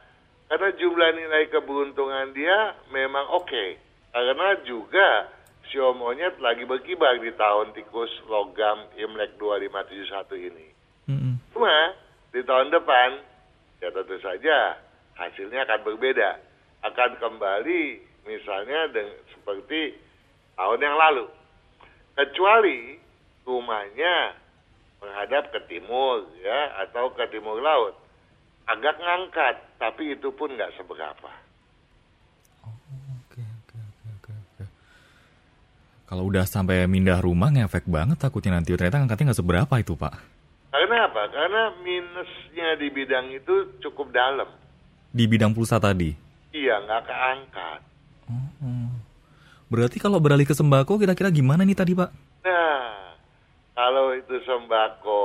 Karena 0.50 0.70
jumlah 0.76 1.10
nilai 1.16 1.48
keberuntungan 1.48 2.34
dia 2.36 2.76
memang 2.92 3.24
oke. 3.32 3.80
Karena 4.12 4.60
juga 4.68 5.32
sio 5.72 5.96
monyet 5.96 6.36
lagi 6.44 6.68
berkibar 6.68 7.16
di 7.24 7.32
tahun 7.40 7.72
tikus 7.72 8.12
logam 8.28 8.92
Imlek 9.00 9.40
2571 9.40 10.52
ini. 10.52 10.68
Mm-mm. 11.08 11.40
Cuma 11.56 11.96
di 12.36 12.44
tahun 12.44 12.76
depan, 12.76 13.24
ya 13.80 13.90
tentu 13.96 14.20
saja 14.20 14.76
hasilnya 15.16 15.64
akan 15.64 15.82
berbeda. 15.88 16.44
Akan 16.84 17.16
kembali 17.24 18.04
misalnya 18.28 18.92
dengan, 18.92 19.16
seperti 19.32 19.96
tahun 20.60 20.84
yang 20.84 20.98
lalu. 21.00 21.26
Kecuali 22.20 23.00
rumahnya 23.48 24.36
menghadap 25.00 25.56
ke 25.56 25.60
timur 25.72 26.28
ya 26.44 26.84
atau 26.84 27.16
ke 27.16 27.26
timur 27.32 27.64
laut. 27.64 27.96
Agak 28.70 29.00
ngangkat, 29.00 29.56
tapi 29.82 30.14
itu 30.14 30.30
pun 30.36 30.54
nggak 30.54 30.76
seberapa. 30.78 31.32
Oke, 32.62 32.94
oke, 33.18 33.42
oke, 33.42 33.80
oke, 34.20 34.32
oke. 34.32 34.64
Kalau 36.12 36.28
udah 36.28 36.44
sampai 36.44 36.92
mindah 36.92 37.24
rumah 37.24 37.48
ngefek 37.48 37.88
banget 37.88 38.20
takutnya 38.20 38.60
nanti 38.60 38.76
ternyata 38.76 39.00
angkatnya 39.00 39.32
nggak 39.32 39.40
seberapa 39.40 39.74
itu 39.80 39.96
pak. 39.96 40.12
Karena 40.68 41.08
apa? 41.08 41.24
Karena 41.32 41.72
minusnya 41.80 42.76
di 42.76 42.92
bidang 42.92 43.32
itu 43.32 43.80
cukup 43.80 44.12
dalam. 44.12 44.52
Di 45.16 45.24
bidang 45.24 45.56
pulsa 45.56 45.80
tadi. 45.80 46.12
Iya, 46.52 46.84
nggak 46.84 47.02
keangkat. 47.08 47.80
Oh. 48.28 48.92
Berarti 49.72 50.04
kalau 50.04 50.20
beralih 50.20 50.44
ke 50.44 50.52
sembako 50.52 51.00
kira-kira 51.00 51.32
gimana 51.32 51.64
nih 51.64 51.80
tadi 51.80 51.96
pak? 51.96 52.12
Nah, 52.44 53.16
kalau 53.72 54.12
itu 54.12 54.36
sembako 54.44 55.24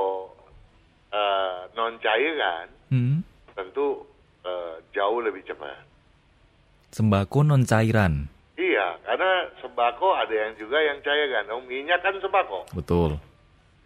eh, 1.11 1.57
non 1.75 1.99
cairan, 1.99 2.67
Hmm. 2.87 3.19
tentu 3.51 4.07
eh, 4.47 4.79
jauh 4.95 5.19
lebih 5.19 5.43
cepat. 5.43 5.83
Sembako 6.95 7.43
non 7.43 7.67
cairan. 7.67 8.31
Iya, 8.57 8.97
karena 9.05 9.31
sembako 9.61 10.17
ada 10.17 10.33
yang 10.33 10.57
juga 10.57 10.81
yang 10.81 10.97
cairan. 11.05 11.45
Oh, 11.53 11.61
minyak 11.61 12.01
kan 12.01 12.17
sembako, 12.17 12.65
Betul. 12.73 13.21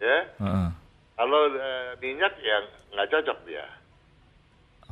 ya. 0.00 0.24
Heeh. 0.40 0.68
Kalau 1.12 1.42
eh, 1.52 1.92
minyak 2.00 2.32
yang 2.40 2.64
nggak 2.88 3.08
cocok 3.12 3.38
dia. 3.44 3.68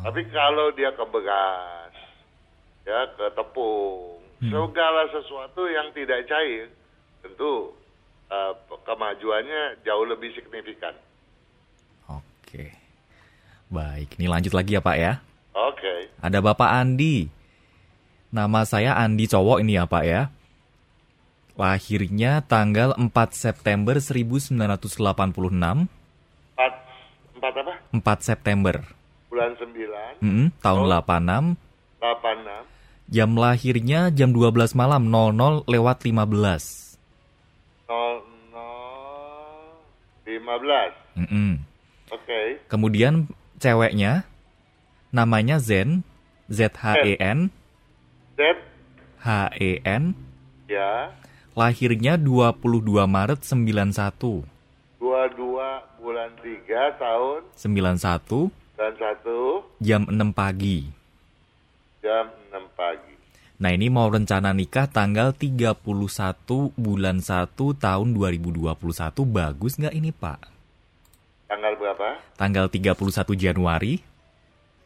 Tapi 0.00 0.20
kalau 0.28 0.68
dia 0.72 0.92
ke 0.92 1.04
beras, 1.08 1.92
ya 2.84 3.08
ke 3.16 3.26
tepung, 3.32 4.20
Hmm. 4.40 4.48
segala 4.48 5.04
sesuatu 5.12 5.68
yang 5.68 5.92
tidak 5.92 6.24
cair, 6.24 6.68
tentu 7.20 7.76
eh, 8.30 8.52
kemajuannya 8.84 9.80
jauh 9.82 10.06
lebih 10.06 10.32
signifikan. 10.32 10.92
Oke. 12.06 12.72
Baik, 13.68 14.16
ini 14.16 14.28
lanjut 14.28 14.52
lagi 14.52 14.76
ya 14.76 14.82
Pak 14.84 14.96
ya. 14.96 15.12
Oke. 15.52 16.08
Ada 16.20 16.38
Bapak 16.38 16.68
Andi. 16.70 17.26
Nama 18.30 18.62
saya 18.62 18.94
Andi 18.94 19.26
cowok 19.26 19.58
ini 19.62 19.74
ya 19.74 19.90
Pak 19.90 20.04
ya. 20.06 20.30
Lahirnya 21.58 22.40
tanggal 22.46 22.94
4 22.94 23.10
September 23.34 23.98
1986. 23.98 24.96
Empat, 26.54 26.72
empat 27.36 27.54
apa? 27.58 27.74
4 27.90 28.20
September. 28.22 28.76
Bulan 29.28 29.54
9, 29.58 30.22
Mm-mm, 30.22 30.46
tahun 30.62 30.82
Oh. 30.86 30.90
86. 30.90 31.58
86, 32.00 32.64
Jam 33.10 33.34
lahirnya 33.34 34.14
jam 34.14 34.30
12 34.30 34.72
malam 34.72 35.10
00 35.10 35.66
lewat 35.66 36.06
15. 36.06 36.94
00, 37.90 38.54
15. 40.24 40.94
Mm-mm. 41.18 41.58
Oke. 42.14 42.62
Kemudian 42.70 43.26
ceweknya 43.58 44.22
namanya 45.10 45.58
Zen, 45.58 46.06
Z 46.46 46.70
H 46.78 47.02
E 47.02 47.18
N, 47.18 47.50
Z, 48.40 48.56
H 49.20 49.52
E 49.60 49.84
N. 49.84 50.16
ya. 50.64 51.12
Lahirnya 51.52 52.16
22 52.16 53.04
Maret 53.04 53.44
91. 53.44 54.48
22 54.96 56.00
bulan 56.00 56.30
3 56.40 56.96
tahun 56.96 57.40
91 57.52 58.48
dan 58.80 58.92
1 58.96 59.84
jam 59.84 60.08
6 60.08 60.32
pagi. 60.32 60.88
jam 62.00 62.32
6 62.48 62.64
pagi. 62.72 63.12
Nah 63.60 63.76
ini 63.76 63.92
mau 63.92 64.08
rencana 64.08 64.56
nikah 64.56 64.88
tanggal 64.88 65.36
31 65.36 65.76
bulan 66.80 67.20
1 67.20 67.44
tahun 67.76 68.08
2021 68.16 68.72
bagus 69.28 69.76
nggak 69.76 69.92
ini 69.92 70.16
Pak? 70.16 70.40
Tanggal 71.44 71.76
berapa? 71.76 72.16
Tanggal 72.40 72.72
31 72.72 73.36
Januari 73.36 74.00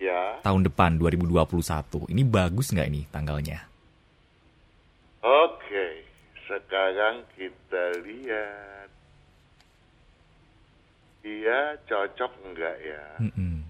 Ya. 0.04 0.36
tahun 0.44 0.68
depan 0.68 1.00
2021. 1.00 2.04
Ini 2.12 2.22
bagus 2.22 2.68
nggak 2.68 2.88
ini 2.88 3.08
tanggalnya? 3.08 3.64
Oke. 5.20 6.04
Sekarang 6.44 7.24
kita 7.32 8.04
lihat. 8.04 8.88
Dia 11.24 11.58
cocok 11.88 12.32
enggak 12.44 12.76
ya? 12.78 13.04
Mm-mm. 13.18 13.64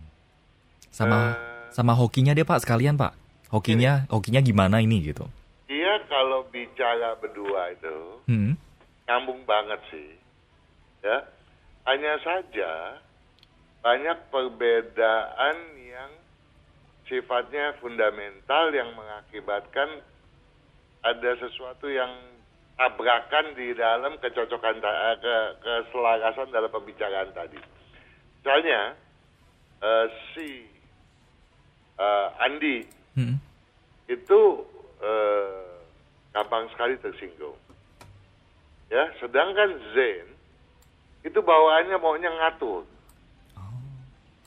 Sama 0.91 1.39
Eh. 1.39 1.71
sama 1.71 1.95
hokinya 1.95 2.35
deh 2.35 2.43
Pak 2.43 2.67
sekalian 2.67 2.99
Pak. 2.99 3.15
Hokinya 3.55 4.11
hokinya 4.11 4.43
gimana 4.43 4.83
ini 4.83 4.99
gitu? 5.07 5.31
Dia 5.71 6.03
kalau 6.11 6.43
bicara 6.51 7.15
berdua 7.15 7.71
itu 7.71 7.97
Hmm. 8.27 8.59
nyambung 9.07 9.47
banget 9.47 9.79
sih. 9.89 10.11
Ya. 11.01 11.23
Hanya 11.85 12.19
saja 12.19 12.99
banyak 13.79 14.19
perbedaan 14.33 15.57
sifatnya 17.09 17.77
fundamental 17.81 18.73
yang 18.73 18.93
mengakibatkan 18.97 20.01
ada 21.05 21.31
sesuatu 21.37 21.89
yang 21.93 22.11
tabrakan 22.75 23.55
di 23.55 23.77
dalam 23.77 24.17
kecocokan 24.19 24.81
eh, 24.81 25.17
ke 25.21 25.37
keselarasan 25.63 26.49
dalam 26.51 26.71
pembicaraan 26.73 27.31
tadi. 27.37 27.61
Misalnya 28.41 28.97
eh, 29.85 30.07
si 30.33 30.49
eh, 32.01 32.29
Andi 32.41 32.89
Mm-mm. 33.21 33.37
itu 34.09 34.41
eh, 35.05 35.75
gampang 36.35 36.67
sekali 36.75 36.99
tersinggung. 36.99 37.57
Ya, 38.89 39.11
sedangkan 39.21 39.81
Zen 39.93 40.29
itu 41.25 41.41
bawaannya 41.41 41.97
maunya 42.01 42.31
ngatur. 42.33 42.85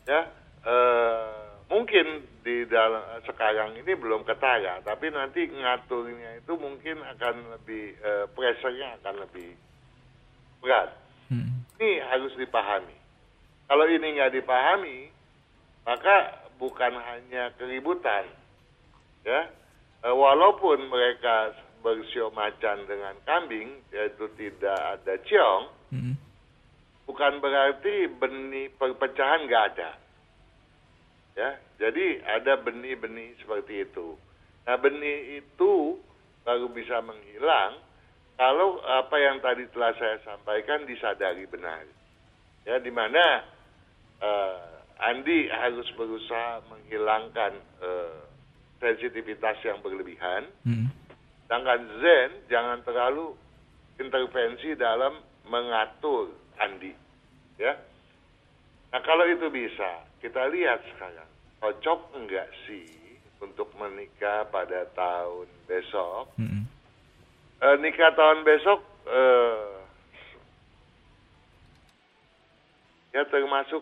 Ya, 0.08 0.24
eh, 0.66 1.37
mungkin 1.68 2.24
di 2.48 2.64
dalam 2.68 3.04
sekarang 3.28 3.76
ini 3.76 3.92
belum 3.92 4.24
ketara, 4.24 4.80
tapi 4.84 5.12
nanti 5.12 5.52
ngaturnya 5.52 6.40
itu 6.40 6.56
mungkin 6.56 7.04
akan 7.04 7.60
lebih 7.60 7.96
eh, 8.00 8.26
pressure-nya 8.32 8.96
akan 9.04 9.28
lebih 9.28 9.52
berat. 10.64 10.96
Mm-mm. 11.28 11.68
Ini 11.78 12.02
harus 12.08 12.32
dipahami. 12.40 12.96
Kalau 13.68 13.84
ini 13.84 14.16
nggak 14.16 14.34
dipahami, 14.40 15.12
maka 15.84 16.48
bukan 16.56 16.96
hanya 16.96 17.52
keributan, 17.60 18.26
ya. 19.28 19.52
Eh, 20.08 20.16
walaupun 20.16 20.88
mereka 20.88 21.52
bersio 21.84 22.32
macan 22.32 22.88
dengan 22.88 23.14
kambing, 23.28 23.84
yaitu 23.92 24.32
tidak 24.40 24.80
ada 24.80 25.14
ciong, 25.28 25.64
Mm-mm. 25.92 26.16
bukan 27.04 27.44
berarti 27.44 28.08
benih 28.08 28.72
perpecahan 28.80 29.46
nggak 29.52 29.66
ada. 29.76 30.07
Ya, 31.38 31.54
jadi 31.78 32.26
ada 32.26 32.58
benih-benih 32.66 33.38
seperti 33.38 33.86
itu. 33.86 34.18
Nah, 34.66 34.74
benih 34.82 35.46
itu 35.46 36.02
baru 36.42 36.66
bisa 36.74 36.98
menghilang 37.06 37.78
kalau 38.42 38.82
apa 38.82 39.16
yang 39.22 39.38
tadi 39.38 39.70
telah 39.70 39.94
saya 40.02 40.18
sampaikan 40.26 40.90
disadari 40.90 41.46
benar. 41.46 41.86
Ya, 42.66 42.82
di 42.82 42.90
mana 42.90 43.46
eh, 44.18 44.78
Andi 44.98 45.46
harus 45.54 45.86
berusaha 45.94 46.66
menghilangkan 46.74 47.54
eh, 47.86 48.20
sensitivitas 48.82 49.62
yang 49.62 49.78
berlebihan. 49.86 50.50
Mm-mm. 50.66 50.90
Sedangkan 51.46 51.82
Zen 52.02 52.32
jangan 52.50 52.82
terlalu 52.82 53.38
intervensi 54.02 54.74
dalam 54.74 55.22
mengatur 55.46 56.34
Andi. 56.58 56.94
Ya. 57.62 57.78
Nah 58.88 59.02
kalau 59.04 59.28
itu 59.28 59.52
bisa, 59.52 60.08
kita 60.24 60.48
lihat 60.48 60.80
sekarang 60.96 61.28
cocok 61.60 62.16
enggak 62.16 62.48
sih 62.66 62.88
untuk 63.44 63.70
menikah 63.76 64.48
pada 64.48 64.88
tahun 64.96 65.48
besok? 65.68 66.32
Mm-mm. 66.40 66.64
Eh, 67.58 67.76
nikah 67.82 68.14
tahun 68.14 68.46
besok 68.46 68.80
eh, 69.10 69.70
ya 73.18 73.24
termasuk 73.28 73.82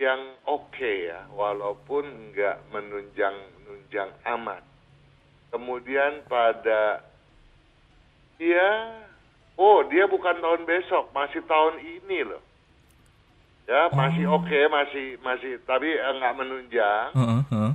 yang 0.00 0.34
oke 0.48 0.92
ya, 1.06 1.26
walaupun 1.34 2.06
enggak 2.06 2.58
menunjang-nunjang 2.74 4.10
amat. 4.38 4.62
Kemudian 5.52 6.24
pada 6.26 7.04
dia, 8.40 8.68
oh 9.60 9.84
dia 9.86 10.08
bukan 10.08 10.40
tahun 10.40 10.64
besok, 10.64 11.12
masih 11.12 11.44
tahun 11.44 11.76
ini 11.78 12.24
loh. 12.24 12.42
Ya 13.62 13.86
masih 13.94 14.26
Oh. 14.26 14.42
oke, 14.42 14.60
masih 14.68 15.06
masih, 15.22 15.52
tapi 15.62 15.86
eh, 15.88 16.12
nggak 16.18 16.34
menunjang. 16.34 17.08
Heeh. 17.14 17.70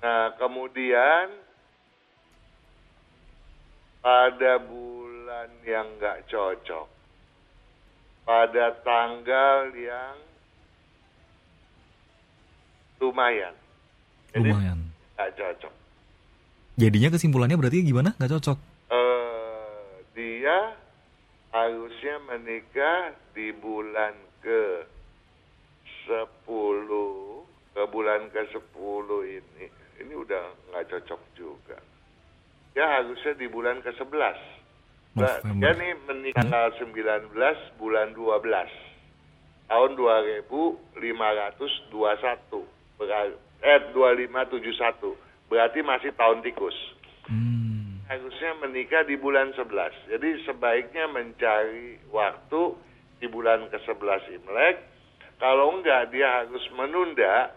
Nah, 0.00 0.24
kemudian 0.36 1.26
pada 4.00 4.52
bulan 4.58 5.48
yang 5.62 5.86
nggak 6.00 6.26
cocok, 6.26 6.88
pada 8.24 8.74
tanggal 8.80 9.70
yang 9.72 10.16
lumayan, 12.98 13.54
jadi 14.32 14.50
Lumayan. 14.50 14.78
nggak 15.16 15.30
cocok. 15.36 15.72
Jadinya 16.76 17.08
kesimpulannya 17.12 17.56
berarti 17.56 17.84
gimana? 17.84 18.16
Nggak 18.16 18.40
cocok. 18.40 18.58
Eh, 18.88 19.84
dia 20.16 20.58
harusnya 21.52 22.16
menikah 22.24 23.12
di 23.32 23.52
bulan 23.52 24.12
ke 24.40 24.84
10 26.04 27.40
ke 27.70 27.82
bulan 27.86 28.28
ke 28.28 28.40
10 28.48 28.60
ini 29.30 29.64
ini 29.98 30.14
udah 30.14 30.42
nggak 30.68 30.88
cocok 30.88 31.20
juga 31.34 31.78
ya 32.72 32.86
harusnya 32.98 33.34
di 33.34 33.46
bulan 33.46 33.80
ke 33.80 33.92
11 33.92 34.58
Nah, 35.10 35.42
November. 35.42 35.58
dia 35.58 35.70
nih 35.74 35.92
menikah 36.06 36.38
tanggal 36.38 36.70
19 36.78 37.74
bulan 37.76 38.14
12 38.14 38.70
tahun 39.66 39.90
2521 39.98 42.62
Berarti, 42.94 43.34
eh 43.60 43.78
2571 43.90 45.18
berarti 45.46 45.78
masih 45.82 46.10
tahun 46.14 46.42
tikus 46.42 46.74
Hmm. 47.26 48.02
harusnya 48.06 48.54
menikah 48.58 49.02
di 49.02 49.14
bulan 49.14 49.50
11. 49.54 49.94
Jadi 50.06 50.42
sebaiknya 50.42 51.06
mencari 51.06 51.98
waktu 52.10 52.74
di 53.18 53.26
bulan 53.26 53.66
ke-11 53.66 54.30
Imlek. 54.34 54.76
Kalau 55.40 55.80
enggak 55.80 56.12
dia 56.12 56.44
harus 56.44 56.60
menunda 56.76 57.48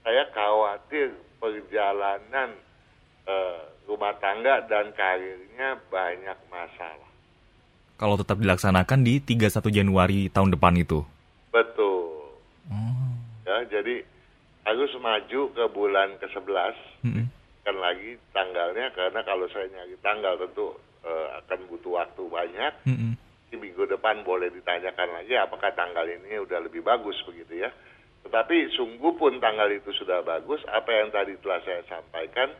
saya 0.00 0.24
khawatir 0.32 1.12
perjalanan 1.36 2.56
eh, 3.28 3.60
rumah 3.84 4.16
tangga 4.16 4.64
dan 4.64 4.96
karirnya 4.96 5.76
banyak 5.92 6.40
masalah. 6.48 7.12
Kalau 8.00 8.16
tetap 8.16 8.40
dilaksanakan 8.40 9.04
di 9.04 9.20
31 9.20 9.60
Januari 9.68 10.32
tahun 10.32 10.56
depan 10.56 10.72
itu. 10.74 11.04
Betul. 11.52 12.32
Oh. 12.72 13.12
Ya, 13.46 13.62
jadi 13.68 14.02
harus 14.62 14.92
maju 15.02 15.40
ke 15.50 15.64
bulan 15.74 16.18
ke-11 16.22 16.74
Mm-mm. 17.02 17.26
kan 17.66 17.76
lagi 17.78 18.14
tanggalnya 18.30 18.94
karena 18.94 19.20
kalau 19.26 19.46
saya 19.50 19.66
nyari 19.70 19.98
tanggal 19.98 20.38
tentu 20.38 20.78
eh, 21.02 21.28
akan 21.42 21.60
butuh 21.70 21.92
waktu 21.98 22.22
banyak. 22.26 22.72
Mm-mm. 22.86 23.12
Di 23.52 23.60
minggu 23.60 23.84
depan 23.84 24.24
boleh 24.24 24.48
ditanyakan 24.48 25.20
lagi 25.20 25.36
apakah 25.36 25.74
tanggal 25.76 26.08
ini 26.08 26.40
udah 26.40 26.62
lebih 26.64 26.80
bagus 26.80 27.18
begitu 27.28 27.66
ya. 27.66 27.70
Tetapi 28.22 28.70
sungguh 28.78 29.18
pun 29.18 29.42
tanggal 29.42 29.66
itu 29.68 29.90
sudah 29.98 30.22
bagus, 30.22 30.62
apa 30.70 30.88
yang 30.94 31.10
tadi 31.10 31.34
telah 31.42 31.58
saya 31.66 31.82
sampaikan 31.90 32.54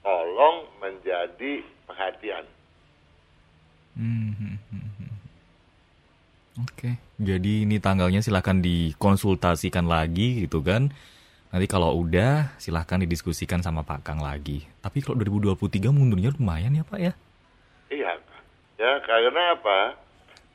tolong 0.00 0.70
menjadi 0.78 1.60
perhatian. 1.84 2.46
Hmm, 3.98 4.30
hmm, 4.38 4.56
hmm, 4.70 4.88
hmm. 4.94 5.14
Oke, 6.64 6.90
jadi 7.18 7.66
ini 7.66 7.82
tanggalnya 7.82 8.22
silahkan 8.22 8.62
dikonsultasikan 8.62 9.90
lagi 9.90 10.46
gitu 10.46 10.62
kan. 10.62 10.94
Nanti 11.48 11.66
kalau 11.66 11.96
udah 11.96 12.52
silahkan 12.60 13.00
didiskusikan 13.00 13.64
sama 13.64 13.80
Pak 13.80 14.04
Kang 14.04 14.20
lagi. 14.20 14.68
Tapi 14.84 15.00
kalau 15.00 15.16
2023 15.16 15.88
mundurnya 15.88 16.32
lumayan 16.36 16.76
ya 16.76 16.84
Pak 16.84 17.00
ya. 17.00 17.12
Iya, 17.88 18.12
ya 18.76 18.92
karena 19.04 19.56
apa? 19.56 19.96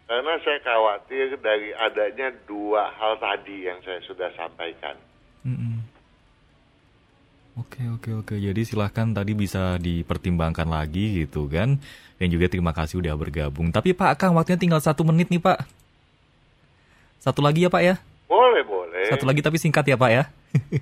Karena 0.05 0.33
saya 0.45 0.59
khawatir 0.61 1.41
dari 1.41 1.73
adanya 1.73 2.29
dua 2.45 2.93
hal 2.93 3.17
tadi 3.17 3.65
yang 3.65 3.81
saya 3.81 3.97
sudah 4.05 4.29
sampaikan. 4.37 4.93
Oke 7.53 7.85
oke 7.85 8.09
oke. 8.25 8.35
Jadi 8.37 8.61
silahkan 8.65 9.13
tadi 9.13 9.37
bisa 9.37 9.77
dipertimbangkan 9.77 10.65
lagi 10.65 11.21
gitu 11.21 11.45
kan. 11.45 11.77
Dan 12.17 12.27
juga 12.33 12.49
terima 12.49 12.73
kasih 12.73 12.97
udah 12.97 13.13
bergabung. 13.13 13.69
Tapi 13.69 13.93
Pak 13.93 14.17
Kang 14.17 14.33
waktunya 14.33 14.57
tinggal 14.57 14.81
satu 14.81 15.05
menit 15.05 15.29
nih 15.29 15.37
Pak. 15.37 15.61
Satu 17.21 17.45
lagi 17.45 17.61
ya 17.65 17.69
Pak 17.69 17.81
ya. 17.85 17.95
Boleh, 18.25 18.65
boleh. 18.65 19.05
Satu 19.05 19.29
lagi 19.29 19.45
tapi 19.45 19.61
singkat 19.61 19.85
ya 19.85 19.97
Pak 19.97 20.11
ya. 20.13 20.23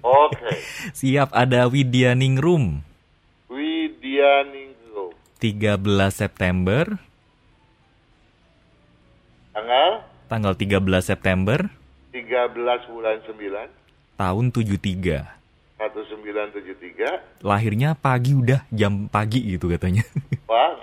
Oke. 0.03 0.51
Siap 0.91 1.31
ada 1.31 1.67
Widya 1.67 2.15
Ningrum. 2.15 2.83
Widya 3.47 4.45
Ningrum. 4.47 5.11
13 5.39 5.77
September. 6.11 6.99
Tanggal 9.51 10.07
Tanggal 10.31 10.53
13 10.55 10.79
September 11.03 11.59
13 12.11 12.91
bulan 12.91 13.17
9, 13.23 13.67
tahun 14.15 14.45
73. 14.51 15.27
1973. 15.79 17.43
Lahirnya 17.43 17.95
pagi 17.95 18.35
udah 18.35 18.63
jam 18.71 19.07
pagi 19.11 19.43
gitu 19.43 19.71
katanya. 19.71 20.03
Wah, 20.51 20.75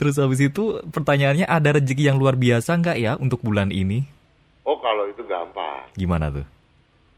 Terus 0.00 0.18
habis 0.18 0.42
itu 0.42 0.82
pertanyaannya 0.90 1.46
ada 1.46 1.78
rezeki 1.78 2.10
yang 2.10 2.18
luar 2.18 2.34
biasa 2.34 2.74
nggak 2.74 2.98
ya 2.98 3.14
untuk 3.18 3.38
bulan 3.46 3.70
ini? 3.70 4.02
oh 4.62 4.78
kalau 4.78 5.06
itu 5.10 5.22
gampang. 5.26 5.86
Gimana 5.94 6.30
tuh? 6.30 6.46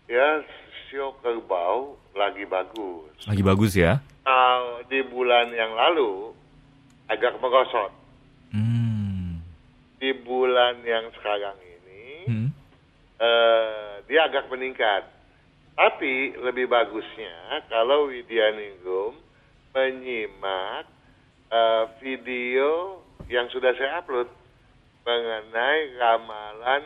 Ya, 0.05 0.45
sio 0.89 1.17
kerbau 1.25 1.97
lagi 2.13 2.45
bagus. 2.45 3.09
Lagi 3.25 3.41
bagus 3.41 3.73
ya? 3.73 4.05
Nah, 4.25 4.85
di 4.89 5.01
bulan 5.09 5.49
yang 5.53 5.73
lalu 5.73 6.37
agak 7.09 7.41
merosot. 7.41 7.93
Hmm. 8.53 9.41
Di 9.97 10.13
bulan 10.25 10.85
yang 10.85 11.09
sekarang 11.17 11.57
ini 11.61 12.05
Hmm. 12.29 12.49
eh, 13.19 14.05
dia 14.05 14.29
agak 14.29 14.49
meningkat. 14.53 15.09
Tapi 15.75 16.39
lebih 16.39 16.71
bagusnya 16.71 17.65
kalau 17.67 18.07
Widya 18.07 18.55
Ningrum 18.55 19.19
menyimak 19.75 20.87
eh, 21.51 21.85
video 21.99 23.01
yang 23.27 23.49
sudah 23.49 23.73
saya 23.75 24.05
upload 24.05 24.29
mengenai 25.05 25.97
ramalan 25.97 26.83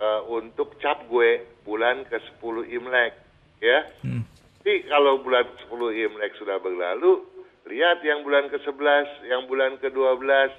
eh, 0.00 0.20
untuk 0.30 0.78
cap 0.80 1.06
gue 1.10 1.44
bulan 1.62 2.06
ke-10 2.08 2.56
Imlek 2.70 3.12
ya. 3.60 3.86
Hmm. 4.02 4.24
Tapi 4.64 4.88
kalau 4.88 5.20
bulan 5.20 5.44
10 5.68 6.08
Imlek 6.08 6.32
sudah 6.40 6.56
berlalu, 6.56 7.20
lihat 7.68 8.00
yang 8.00 8.24
bulan 8.24 8.48
ke-11, 8.48 9.28
yang 9.28 9.44
bulan 9.44 9.76
ke-12, 9.80 10.52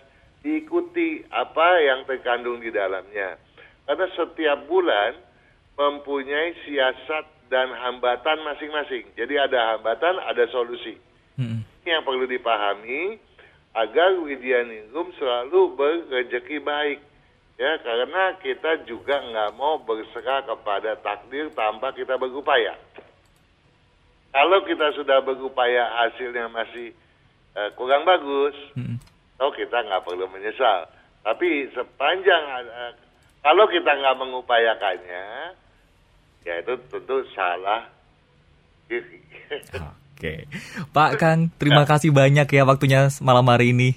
diikuti 0.45 1.25
apa 1.33 1.81
yang 1.81 2.05
terkandung 2.05 2.61
di 2.61 2.69
dalamnya. 2.69 3.41
Karena 3.89 4.05
setiap 4.13 4.69
bulan 4.69 5.17
mempunyai 5.73 6.53
siasat 6.65 7.49
dan 7.49 7.69
hambatan 7.73 8.41
masing-masing. 8.45 9.05
Jadi 9.17 9.37
ada 9.37 9.77
hambatan, 9.77 10.17
ada 10.21 10.45
solusi. 10.49 10.97
Hmm. 11.37 11.61
Ini 11.85 12.01
yang 12.01 12.05
perlu 12.05 12.25
dipahami 12.25 13.21
agar 13.75 14.17
Widya 14.23 14.65
Ningrum 14.65 15.11
selalu 15.19 15.75
berrezeki 15.75 16.63
baik. 16.63 16.99
Ya, 17.55 17.79
karena 17.79 18.35
kita 18.43 18.83
juga 18.83 19.15
nggak 19.15 19.55
mau 19.55 19.79
berserah 19.79 20.43
kepada 20.43 20.99
takdir 20.99 21.47
tanpa 21.55 21.95
kita 21.95 22.19
berupaya. 22.19 22.75
Kalau 24.35 24.59
kita 24.67 24.91
sudah 24.91 25.23
berupaya 25.23 25.87
hasilnya 26.03 26.51
masih 26.51 26.91
eh, 27.55 27.69
kurang 27.79 28.03
bagus, 28.03 28.51
Hmm. 28.75 28.99
oh 29.39 29.51
kita 29.55 29.87
nggak 29.87 30.03
perlu 30.03 30.27
menyesal. 30.27 30.91
Tapi 31.23 31.71
sepanjang 31.71 32.43
eh, 32.67 32.91
kalau 33.39 33.63
kita 33.71 33.87
nggak 33.87 34.19
mengupayakannya, 34.19 35.55
ya 36.43 36.53
itu 36.59 36.73
tentu 36.91 37.23
salah 37.31 37.87
diri. 38.91 39.23
Oke. 40.15 40.47
Pak 40.91 41.11
Kang, 41.15 41.47
terima 41.55 41.87
kasih 41.87 42.11
banyak 42.11 42.47
ya 42.51 42.67
waktunya 42.67 43.07
malam 43.23 43.47
hari 43.47 43.71
ini. 43.71 43.95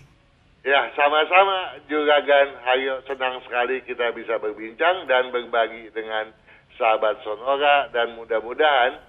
Ya 0.69 0.93
sama-sama 0.93 1.81
Juragan 1.89 2.61
Hayo 2.69 3.01
senang 3.09 3.41
sekali 3.49 3.81
kita 3.89 4.12
bisa 4.12 4.37
berbincang 4.37 5.09
dan 5.09 5.33
berbagi 5.33 5.89
dengan 5.97 6.29
sahabat 6.77 7.25
Sonora 7.25 7.89
dan 7.89 8.12
mudah-mudahan 8.21 9.01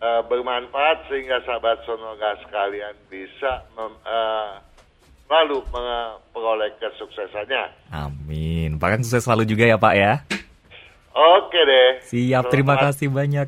eh, 0.00 0.22
bermanfaat 0.24 1.04
sehingga 1.12 1.44
sahabat 1.44 1.84
Sonora 1.84 2.40
sekalian 2.40 2.96
bisa 3.12 3.68
mem- 3.76 4.00
eh, 4.00 4.52
selalu 5.28 5.60
memperoleh 5.72 6.72
kesuksesannya. 6.80 7.92
Amin. 7.92 8.80
Pak 8.80 8.88
Kang 8.96 9.02
sukses 9.04 9.24
selalu 9.24 9.44
juga 9.44 9.64
ya 9.68 9.76
Pak 9.76 9.94
ya. 9.96 10.12
Oke 11.14 11.62
deh. 11.62 12.02
Siap, 12.10 12.50
terima 12.50 12.74
Selamat 12.74 12.90
kasih 12.90 13.06
banyak. 13.06 13.46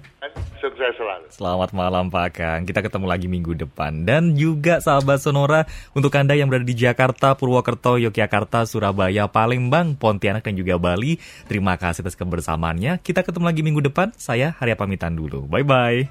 Sukses 0.63 0.95
selalu. 0.95 1.27
Selamat 1.35 1.71
malam 1.75 2.07
Pak 2.07 2.39
Kang. 2.39 2.63
Kita 2.63 2.79
ketemu 2.79 3.07
lagi 3.11 3.27
minggu 3.27 3.59
depan. 3.59 4.07
Dan 4.07 4.39
juga 4.39 4.79
sahabat 4.79 5.19
Sonora, 5.19 5.67
untuk 5.91 6.15
Anda 6.15 6.39
yang 6.39 6.47
berada 6.47 6.63
di 6.63 6.79
Jakarta, 6.79 7.35
Purwokerto, 7.35 7.99
Yogyakarta, 7.99 8.71
Surabaya, 8.71 9.27
Palembang, 9.27 9.99
Pontianak, 9.99 10.47
dan 10.47 10.55
juga 10.55 10.79
Bali, 10.79 11.19
terima 11.51 11.75
kasih 11.75 12.07
atas 12.07 12.15
kebersamaannya. 12.15 13.03
Kita 13.03 13.27
ketemu 13.27 13.45
lagi 13.51 13.61
minggu 13.67 13.83
depan. 13.83 14.15
Saya 14.15 14.55
Harya 14.63 14.79
pamitan 14.79 15.19
dulu. 15.19 15.51
Bye-bye. 15.51 16.07